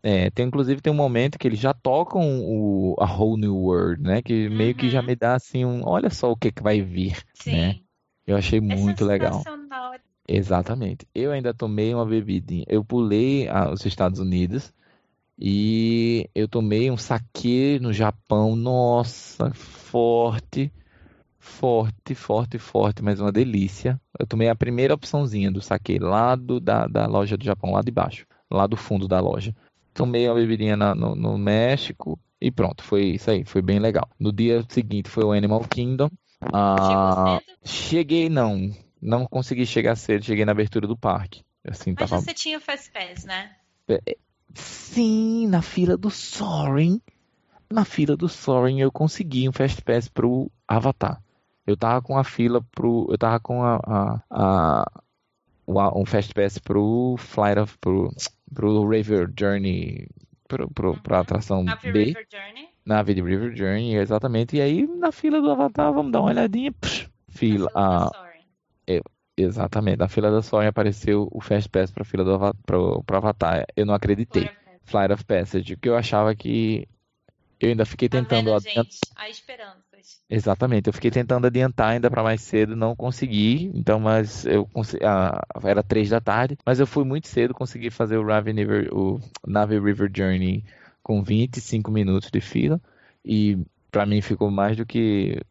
[0.03, 4.01] é, tem inclusive tem um momento que eles já tocam o a Whole New World,
[4.01, 4.21] né?
[4.21, 5.05] Que meio que já Uhum.
[5.07, 7.51] me dá assim um, olha só o que que vai vir, Sim.
[7.51, 7.79] né?
[8.27, 9.41] Eu achei É muito legal.
[10.27, 11.07] Exatamente.
[11.13, 12.65] Eu ainda tomei uma bebidinha.
[12.67, 14.73] Eu pulei os Estados Unidos
[15.37, 18.55] e eu tomei um saquê no Japão.
[18.55, 20.71] Nossa, forte,
[21.37, 23.99] forte, forte, forte, mas uma delícia.
[24.19, 27.81] Eu tomei a primeira opçãozinha do saquê lá do, da, da loja do Japão, lá
[27.81, 29.55] de baixo, lá do fundo da loja.
[29.93, 34.09] Tomei uma bebidinha na- no, no México e pronto, foi isso aí, foi bem legal.
[34.19, 36.09] No dia seguinte foi o Animal Kingdom.
[36.53, 38.69] Ah, cheguei, não.
[39.01, 41.43] Não consegui chegar cedo, cheguei na abertura do parque.
[41.63, 42.21] Assim, Mas tava.
[42.21, 43.55] você tinha Fast Pass, né?
[44.53, 47.01] Sim, na fila do Soaring.
[47.71, 51.21] Na fila do Soaring eu consegui um Fast Pass pro Avatar.
[51.65, 53.07] Eu tava com a fila pro.
[53.09, 54.91] Eu tava com a, a, a-
[55.67, 57.77] a- um Fast Pass pro Flight of.
[57.79, 58.11] pro,
[58.53, 60.07] pro River Journey.
[60.47, 61.21] Pro, pro, pra Uhum.
[61.21, 62.03] atração Nave B.
[62.03, 62.69] River Journey.
[62.85, 64.57] Nave River Journey, exatamente.
[64.57, 66.71] E aí, na fila do Avatar, vamos dar uma olhadinha.
[66.71, 67.67] Psh, fila.
[67.73, 69.01] Da Soaring.
[69.37, 69.97] Exatamente.
[69.99, 73.65] Na fila da Soaring apareceu o Fast Pass pra fila do pro, pro Avatar.
[73.75, 74.49] Eu não acreditei.
[74.85, 76.87] Flight of Passage, porque eu achava que.
[77.59, 78.83] Eu ainda fiquei Tá tentando vendo, adiantar.
[78.83, 78.99] gente?
[79.29, 80.21] Esperanças.
[80.29, 83.71] Exatamente, eu fiquei tentando adiantar ainda para mais cedo, não consegui.
[83.73, 85.03] Então, mas eu consegui.
[85.03, 88.93] Ah, era três da tarde, mas eu fui muito cedo, consegui fazer o Raven River,
[88.93, 90.63] o Nave River Journey
[91.01, 92.79] com 25 minutos de fila.
[93.23, 93.57] E
[93.89, 95.41] para mim ficou mais do que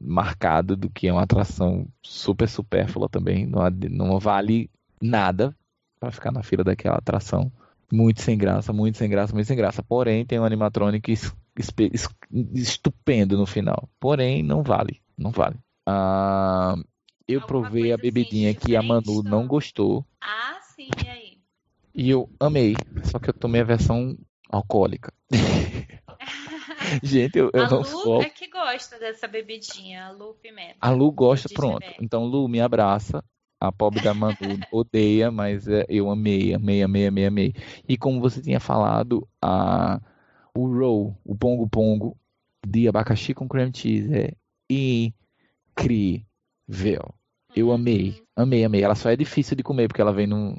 [0.00, 3.46] marcado do que é uma atração super supérflua também.
[3.46, 5.56] Não, não vale nada
[6.00, 7.52] para ficar na fila daquela atração.
[7.92, 9.82] Muito sem graça, muito sem graça, muito sem graça.
[9.82, 11.14] Porém, tem um animatronic
[12.54, 13.88] estupendo no final.
[14.00, 15.56] Porém, não vale, não vale.
[15.86, 16.74] Ah,
[17.28, 19.46] eu Alguma provei a assim bebidinha que a Manu não não?
[19.46, 21.38] gostou Ah, sim, e aí?
[21.94, 22.74] e eu amei.
[23.04, 24.18] Só que eu tomei a versão
[24.50, 25.12] alcoólica.
[27.02, 28.22] Gente, eu, eu a não Lu sou.
[28.22, 30.76] é que gosta dessa bebidinha, a Lu Pimenta.
[30.80, 31.80] A Lu gosta, pronto.
[31.80, 31.96] beber.
[32.00, 33.24] Então, Lu, me abraça.
[33.60, 34.36] A pobre da Manu
[34.70, 37.54] odeia, mas é, eu amei, amei, amei, amei, amei.
[37.88, 40.00] E como você tinha falado, a,
[40.54, 42.16] o roll, o pongo pongo
[42.66, 44.34] de abacaxi com cream cheese é
[44.68, 46.24] incrível.
[47.54, 48.82] Eu amei, amei, amei.
[48.82, 50.56] Ela só é difícil de comer porque ela vem num,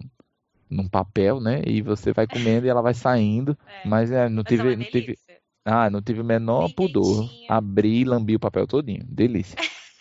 [0.69, 1.61] num papel, né?
[1.65, 3.57] E você vai comendo e ela vai saindo.
[3.67, 3.87] É.
[3.87, 5.24] Mas é, não Mas é uma tive, não delícia.
[5.65, 7.27] Ah, não tive o menor pudor.
[7.49, 9.03] Abri e lambi o papel todinho.
[9.07, 9.57] Delícia.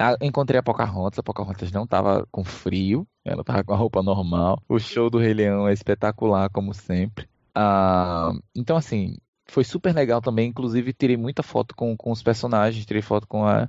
[0.00, 4.00] Ah, Encontrei a Pocahontas, a Pocahontas não tava com frio, ela tava com a roupa
[4.00, 4.62] normal.
[4.68, 7.28] O show do Rei Leão é espetacular, como sempre.
[7.52, 10.50] Ah, então, assim, foi super legal também.
[10.50, 13.68] Inclusive, tirei muita foto com, com os personagens, tirei foto com a,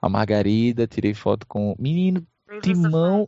[0.00, 1.74] a Margarida, tirei foto com.
[1.78, 2.26] Menino,
[2.60, 3.26] Timão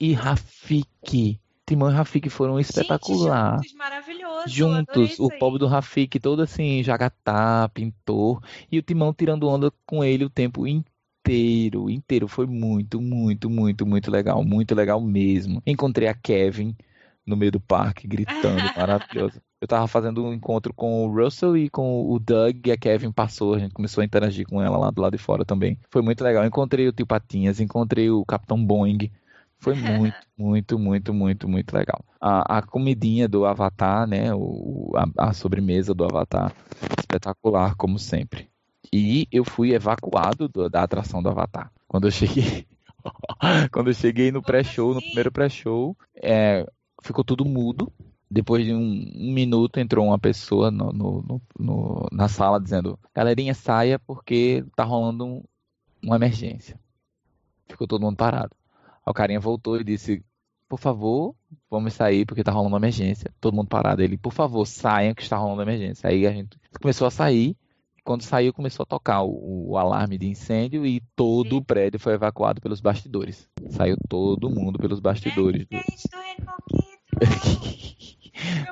[0.00, 1.40] e Rafiki.
[1.66, 3.56] Timão e Rafiki foram espetacular.
[3.56, 4.48] Gente, juntos, maravilhoso.
[4.48, 10.04] Juntos, o pobre do Rafik todo assim, jagatá, pintor, e o Timão tirando onda com
[10.04, 12.28] ele o tempo inteiro, inteiro.
[12.28, 15.62] Foi muito, muito, muito, muito legal, muito legal mesmo.
[15.66, 16.76] Encontrei a Kevin
[17.26, 19.40] no meio do parque, gritando, maravilhoso.
[19.60, 23.10] Eu tava fazendo um encontro com o Russell e com o Doug, e a Kevin
[23.10, 25.78] passou, a gente começou a interagir com ela lá do lado de fora também.
[25.90, 26.44] Foi muito legal.
[26.44, 29.10] Encontrei o Tio Patinhas, encontrei o Capitão Boeing.
[29.64, 32.04] Foi muito, muito, muito, muito, muito legal.
[32.20, 34.34] A, a comidinha do Avatar, né?
[34.34, 36.52] O, a, a sobremesa do Avatar,
[36.98, 38.48] espetacular, como sempre.
[38.92, 41.72] E eu fui evacuado do- da atração do Avatar.
[41.88, 42.66] Quando eu cheguei,
[43.72, 45.08] quando eu cheguei no Como pré-show, no assim?
[45.08, 46.66] primeiro pré-show, é,
[47.02, 47.90] ficou tudo mudo.
[48.30, 48.78] Depois de um,
[49.16, 54.84] um minuto entrou uma pessoa no- no- no- na sala dizendo: Galerinha, saia porque tá
[54.84, 55.42] rolando um-
[56.02, 56.78] uma emergência.
[57.68, 58.54] Ficou todo mundo parado.
[59.06, 60.22] Aí o carinha voltou e disse:
[60.68, 61.34] Por favor,
[61.70, 63.30] vamos sair porque tá rolando uma emergência.
[63.40, 64.02] Todo mundo parado.
[64.02, 66.08] Ele, por favor, saiam que está rolando uma emergência.
[66.08, 67.56] Aí a gente começou a sair.
[68.02, 72.12] Quando saiu, começou a tocar o, o alarme de incêndio e todo o prédio foi
[72.12, 73.48] evacuado pelos bastidores.
[73.70, 75.66] Saiu todo mundo pelos bastidores.
[75.66, 75.78] do-.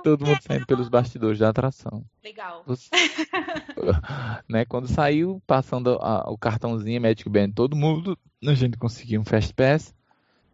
[0.03, 2.05] Todo mundo saindo pelos bastidores da atração.
[2.23, 2.63] Legal.
[2.67, 2.91] Os-
[4.49, 9.25] né, quando saiu, passando a- o cartãozinho Magic Band, todo mundo, a gente conseguiu um
[9.25, 9.95] Fast Pass.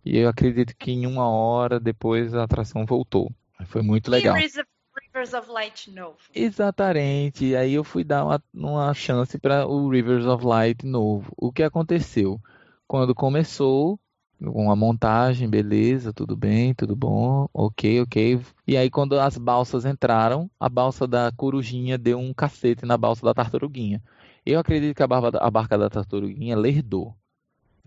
[0.05, 3.31] E eu acredito que em uma hora depois a atração voltou.
[3.67, 4.35] Foi muito legal.
[4.35, 6.19] Rivers of, Light novo.
[6.35, 7.45] Exatamente.
[7.45, 11.33] E aí eu fui dar uma, uma chance para o Rivers of Light novo.
[11.37, 12.41] O que aconteceu?
[12.87, 13.99] Quando começou,
[14.45, 18.41] com a montagem, beleza, tudo bem, tudo bom, ok, ok.
[18.67, 23.25] E aí quando as balsas entraram, a balsa da corujinha deu um cacete na balsa
[23.25, 24.03] da tartaruguinha.
[24.47, 27.15] Eu acredito que a, barba a barca da tartaruguinha lerdou.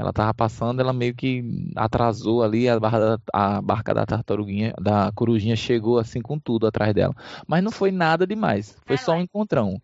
[0.01, 1.43] Ela tava passando, ela meio que
[1.75, 6.65] atrasou ali, a barca da, a barca da tartaruguinha, da corujinha chegou assim com tudo
[6.65, 7.13] atrás dela.
[7.47, 9.79] Mas não foi nada demais, foi só um encontrão.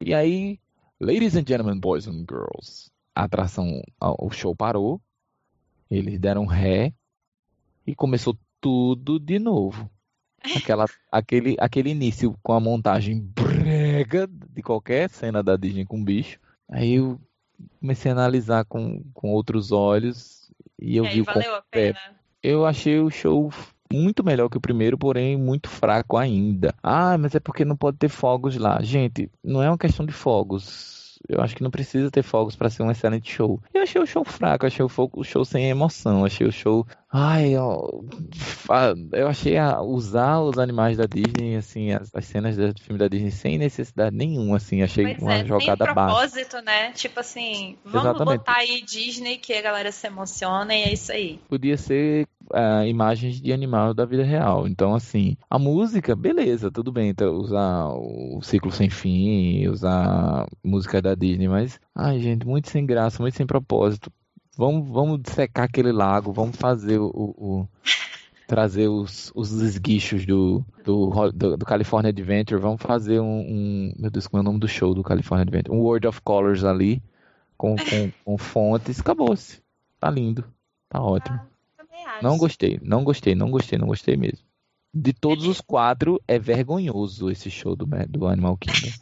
[0.00, 0.60] E aí,
[1.00, 5.00] ladies and gentlemen, boys and girls, a atração, o show parou,
[5.90, 6.94] eles deram ré
[7.84, 9.90] e começou tudo de novo.
[10.56, 16.38] Aquela, aquele, aquele início com a montagem brega de qualquer cena da Disney com bicho.
[16.68, 17.20] Aí eu
[17.80, 20.50] comecei a analisar com, com outros olhos
[20.80, 21.98] e eu e vi o valeu a é, pena.
[22.42, 23.52] eu achei o show
[23.92, 26.74] muito melhor que o primeiro, porém muito fraco ainda.
[26.82, 28.80] Ah, mas é porque não pode ter fogos lá.
[28.82, 31.18] Gente, não é uma questão de fogos.
[31.28, 33.60] Eu acho que não precisa ter fogos para ser um excelente show.
[33.74, 36.86] Eu achei o show fraco, achei o show sem emoção, achei o show.
[37.12, 38.02] Ai, ó,
[38.32, 42.98] fa- eu achei a- usar os animais da Disney, assim, as, as cenas do filme
[42.98, 46.22] da Disney sem necessidade nenhuma, assim, achei Pois uma é, jogada baixa.
[46.24, 46.92] propósito, né?
[46.92, 48.24] Tipo assim, vamos Exatamente.
[48.24, 51.40] botar aí Disney que a galera se emociona e é isso aí.
[51.48, 54.66] podia ser ah, imagens de animal da vida real.
[54.68, 61.00] Então, assim, a música, beleza, tudo bem, então, usar o ciclo sem fim, usar música
[61.02, 64.10] da Disney, mas, ai, gente, muito sem graça, muito sem propósito.
[64.60, 67.68] Vamos, vamos secar aquele lago, vamos fazer o, o-
[68.46, 74.10] trazer os, os esguichos do, do, do, do California Adventure, vamos fazer um, um- meu
[74.10, 75.74] Deus, como é o nome do show do California Adventure?
[75.74, 77.02] Um World of Colors ali,
[77.56, 79.62] com, com, com fontes, acabou-se.
[79.98, 80.44] Tá lindo,
[80.90, 81.40] tá ótimo.
[81.78, 82.22] Também acho.
[82.22, 84.44] Não gostei, não gostei, não gostei, não gostei mesmo.
[84.92, 88.92] De todos os quatro, é vergonhoso esse show do, do Animal Kingdom.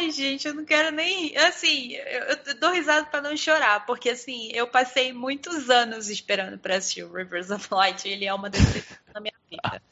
[0.00, 1.36] Ai, gente, eu não quero nem.
[1.36, 6.58] Assim, eu, eu dou risada pra não chorar, porque assim, eu passei muitos anos esperando
[6.58, 9.82] pra assistir o Rivers of Light e ele é uma decepção na minha vida.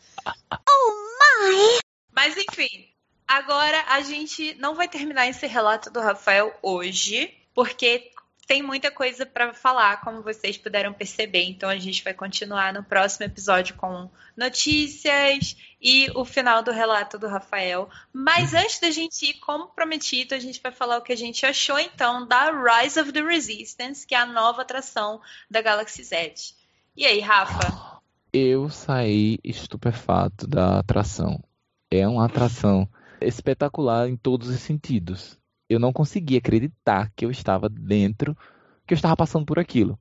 [2.11, 2.89] Mas enfim,
[3.27, 8.11] agora a gente não vai terminar esse relato do Rafael hoje, porque
[8.49, 11.45] tem muita coisa pra falar, como vocês puderam perceber.
[11.45, 17.19] Então a gente vai continuar no próximo episódio com notícias e o final do relato
[17.19, 17.91] do Rafael.
[18.11, 21.45] Mas antes da gente ir, como prometido, a gente vai falar o que a gente
[21.45, 25.21] achou então da Rise of the Resistance, que é a nova atração
[25.51, 26.33] da Galaxy Z.
[26.97, 28.01] E aí, Rafa?
[28.33, 31.39] Eu saí estupefato da atração.
[31.91, 32.89] É uma atração
[33.21, 35.39] espetacular em todos os sentidos.
[35.69, 38.37] Eu não conseguia acreditar que eu estava dentro,
[38.87, 39.99] que eu estava passando por aquilo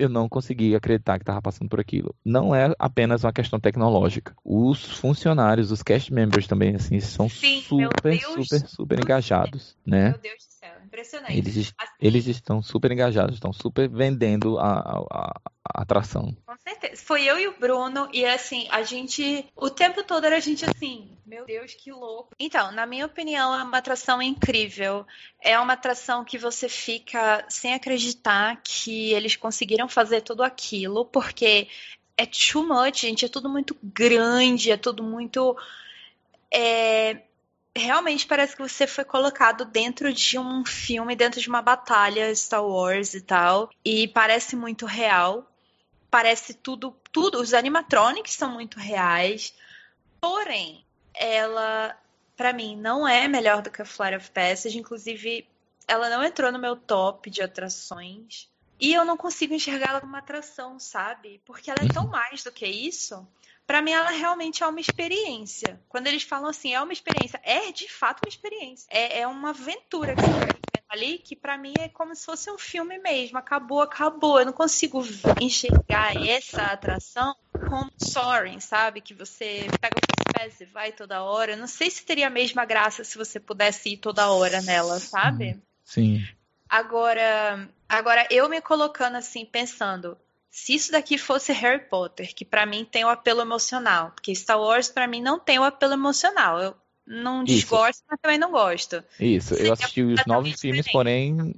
[0.00, 2.14] eu não consegui acreditar que estava passando por aquilo.
[2.24, 4.34] Não é apenas uma questão tecnológica.
[4.42, 10.10] Os funcionários, os cast members também, assim, são Sim, super, super, super engajados, né?
[10.10, 11.38] Meu Deus do céu, impressionante.
[11.38, 16.36] Eles, Assim, eles estão super engajados, estão super vendendo a, a, a atração.
[16.44, 17.02] Com certeza.
[17.04, 19.46] Foi eu e o Bruno, e assim, a gente.
[19.56, 22.34] O tempo todo era a gente assim, meu Deus, que louco.
[22.38, 25.06] Então, na minha opinião, é uma atração incrível.
[25.40, 31.68] É uma atração que você fica sem acreditar que eles conseguiram fazer tudo aquilo, porque
[32.16, 33.24] é too much, gente.
[33.24, 35.56] É tudo muito grande, é tudo muito.
[36.52, 37.22] É,
[37.76, 42.64] realmente parece que você foi colocado dentro de um filme, dentro de uma batalha Star
[42.64, 43.70] Wars e tal.
[43.84, 45.50] E parece muito real.
[46.10, 47.40] Parece tudo, tudo.
[47.40, 49.54] Os animatronics são muito reais.
[50.20, 51.96] Porém, ela,
[52.36, 54.78] para mim, não é melhor do que a Flight of Passage.
[54.78, 55.46] Inclusive,
[55.86, 58.48] ela não entrou no meu top de atrações.
[58.80, 61.40] E eu não consigo enxergá-la como uma atração, sabe?
[61.44, 63.26] Porque ela é tão mais do que isso.
[63.70, 65.80] Pra mim, ela realmente é uma experiência.
[65.88, 68.84] Quando eles falam assim, é uma experiência, é de fato uma experiência.
[68.90, 72.26] É, é uma aventura que você tá vivendo ali, que pra mim é como se
[72.26, 73.38] fosse um filme mesmo.
[73.38, 74.40] Acabou, acabou.
[74.40, 75.04] Eu não consigo
[75.40, 77.32] enxergar essa atração
[77.68, 79.00] como Soaring, sabe?
[79.00, 81.52] Que você pega o Fast e vai toda hora.
[81.52, 84.98] Eu não sei se teria a mesma graça se você pudesse ir toda hora nela,
[84.98, 85.62] sabe?
[85.84, 86.26] Sim.
[86.68, 90.18] Agora, agora eu me colocando assim, pensando,
[90.50, 94.60] se isso daqui fosse Harry Potter, que pra mim tem o apelo emocional, porque Star
[94.60, 96.60] Wars pra mim não tem o apelo emocional.
[96.60, 96.76] Eu
[97.06, 97.54] não Isso.
[97.54, 99.02] desgosto, mas também não gosto.
[99.18, 101.54] Isso, Seria eu assisti os nove filmes, porém,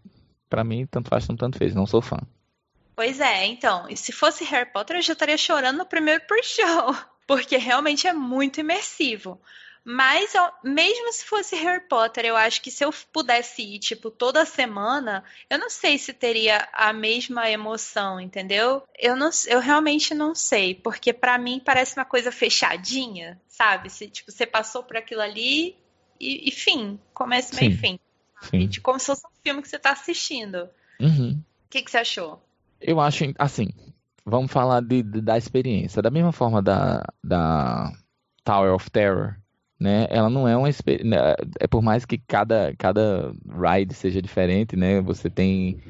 [0.48, 1.74] pra mim, tanto faz, tanto, tanto fez.
[1.74, 2.18] Não sou fã.
[2.94, 6.94] Pois é, então, e se fosse Harry Potter, eu já estaria chorando no primeiro pre-show,
[7.26, 9.40] porque realmente é muito imersivo.
[9.84, 14.10] Mas, ó, mesmo se fosse Harry Potter, eu acho que se eu pudesse ir, tipo,
[14.10, 18.82] toda semana, eu não sei se teria a mesma emoção, entendeu?
[18.96, 23.90] Eu, não, eu realmente não sei, porque pra mim parece uma coisa fechadinha, sabe?
[23.90, 25.76] Se, tipo, você passou por aquilo ali
[26.20, 27.98] e, e fim, começo, meio e fim.
[28.42, 28.68] Sim.
[28.68, 30.68] De como se fosse um filme que você tá assistindo.
[31.00, 31.40] Uhum.
[31.66, 32.40] O que, que você achou?
[32.80, 33.68] Eu acho, assim,
[34.24, 36.00] vamos falar de, de- da experiência.
[36.02, 37.92] Da mesma forma da, da
[38.44, 39.36] Tower of Terror,
[39.82, 40.06] né?
[40.10, 41.36] Ela não é uma experiência.
[41.58, 45.00] É por mais que cada, cada ride seja diferente, né?
[45.00, 45.82] Você tem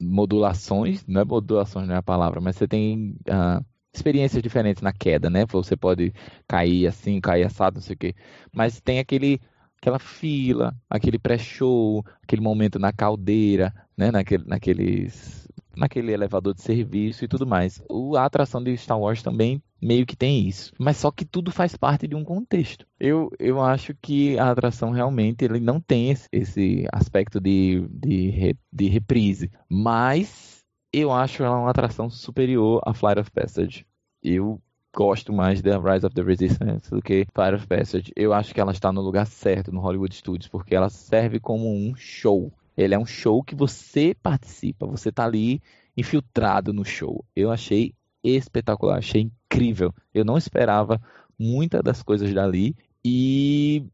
[0.00, 3.60] modulações, não é modulações, não é a palavra, mas você tem ah,
[3.92, 5.44] experiências diferentes na queda, né?
[5.46, 6.14] Você pode
[6.46, 8.14] cair assim, cair assado, não sei o quê.
[8.54, 9.40] Mas tem aquele,
[9.80, 14.12] aquela fila, aquele pré-show, aquele momento na caldeira, né?
[14.12, 17.82] Naquele, naqueles, naquele elevador de serviço e tudo mais.
[17.88, 20.72] O, a atração de Star Wars também meio que tem isso.
[20.78, 22.86] Mas só que tudo faz parte de um contexto.
[22.98, 28.56] Eu, eu acho que a atração realmente ele não tem esse, esse aspecto de, de,
[28.72, 29.50] de reprise.
[29.68, 30.60] Mas
[30.92, 33.86] eu acho ela uma atração superior a Flight of Passage.
[34.22, 34.60] Eu
[34.94, 38.12] gosto mais da Rise of the Resistance do que Flight of Passage.
[38.16, 41.72] Eu acho que ela está no lugar certo no Hollywood Studios, porque ela serve como
[41.72, 42.52] um show.
[42.80, 45.62] Ele é um show que você participa, você está ali
[45.96, 47.24] infiltrado no show.
[47.36, 49.94] Eu achei espetacular, achei incrível.
[50.14, 51.00] Eu não esperava
[51.38, 53.84] muitas das coisas dali e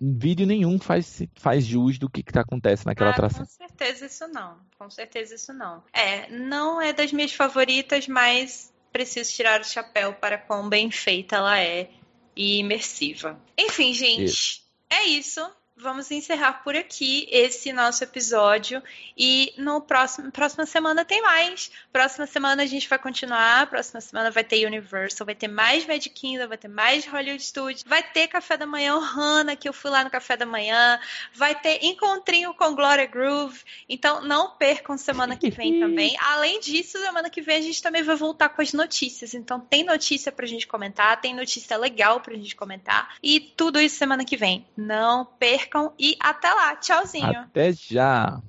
[0.00, 3.44] vídeo nenhum faz, faz jus do que, que acontece naquela Ah, atração.
[3.44, 4.58] Com certeza isso não.
[4.78, 5.82] Com certeza isso não.
[5.92, 11.36] É, não é das minhas favoritas, mas preciso tirar o chapéu para quão bem feita
[11.36, 11.90] ela é
[12.36, 13.38] e imersiva.
[13.58, 15.40] Enfim, gente, é isso.
[15.80, 18.82] Vamos encerrar por aqui esse nosso episódio
[19.16, 21.70] e no próximo próxima semana tem mais.
[21.92, 23.68] Próxima semana a gente vai continuar.
[23.70, 27.84] Próxima semana vai ter Universal, vai ter mais Magic Kingdom, vai ter mais Hollywood Studios,
[27.86, 30.98] vai ter café da manhã Ohana, que eu fui lá no café da manhã,
[31.32, 33.60] vai ter encontrinho com Gloria Groove.
[33.88, 36.16] Então não percam semana que vem também.
[36.20, 39.32] Além disso, semana que vem a gente também vai voltar com as notícias.
[39.32, 43.96] Então tem notícia pra gente comentar, tem notícia legal pra gente comentar e tudo isso
[43.96, 44.66] semana que vem.
[44.76, 45.24] Não
[45.68, 46.76] percam e até lá.
[46.76, 47.40] Tchauzinho.
[47.40, 48.40] Até já!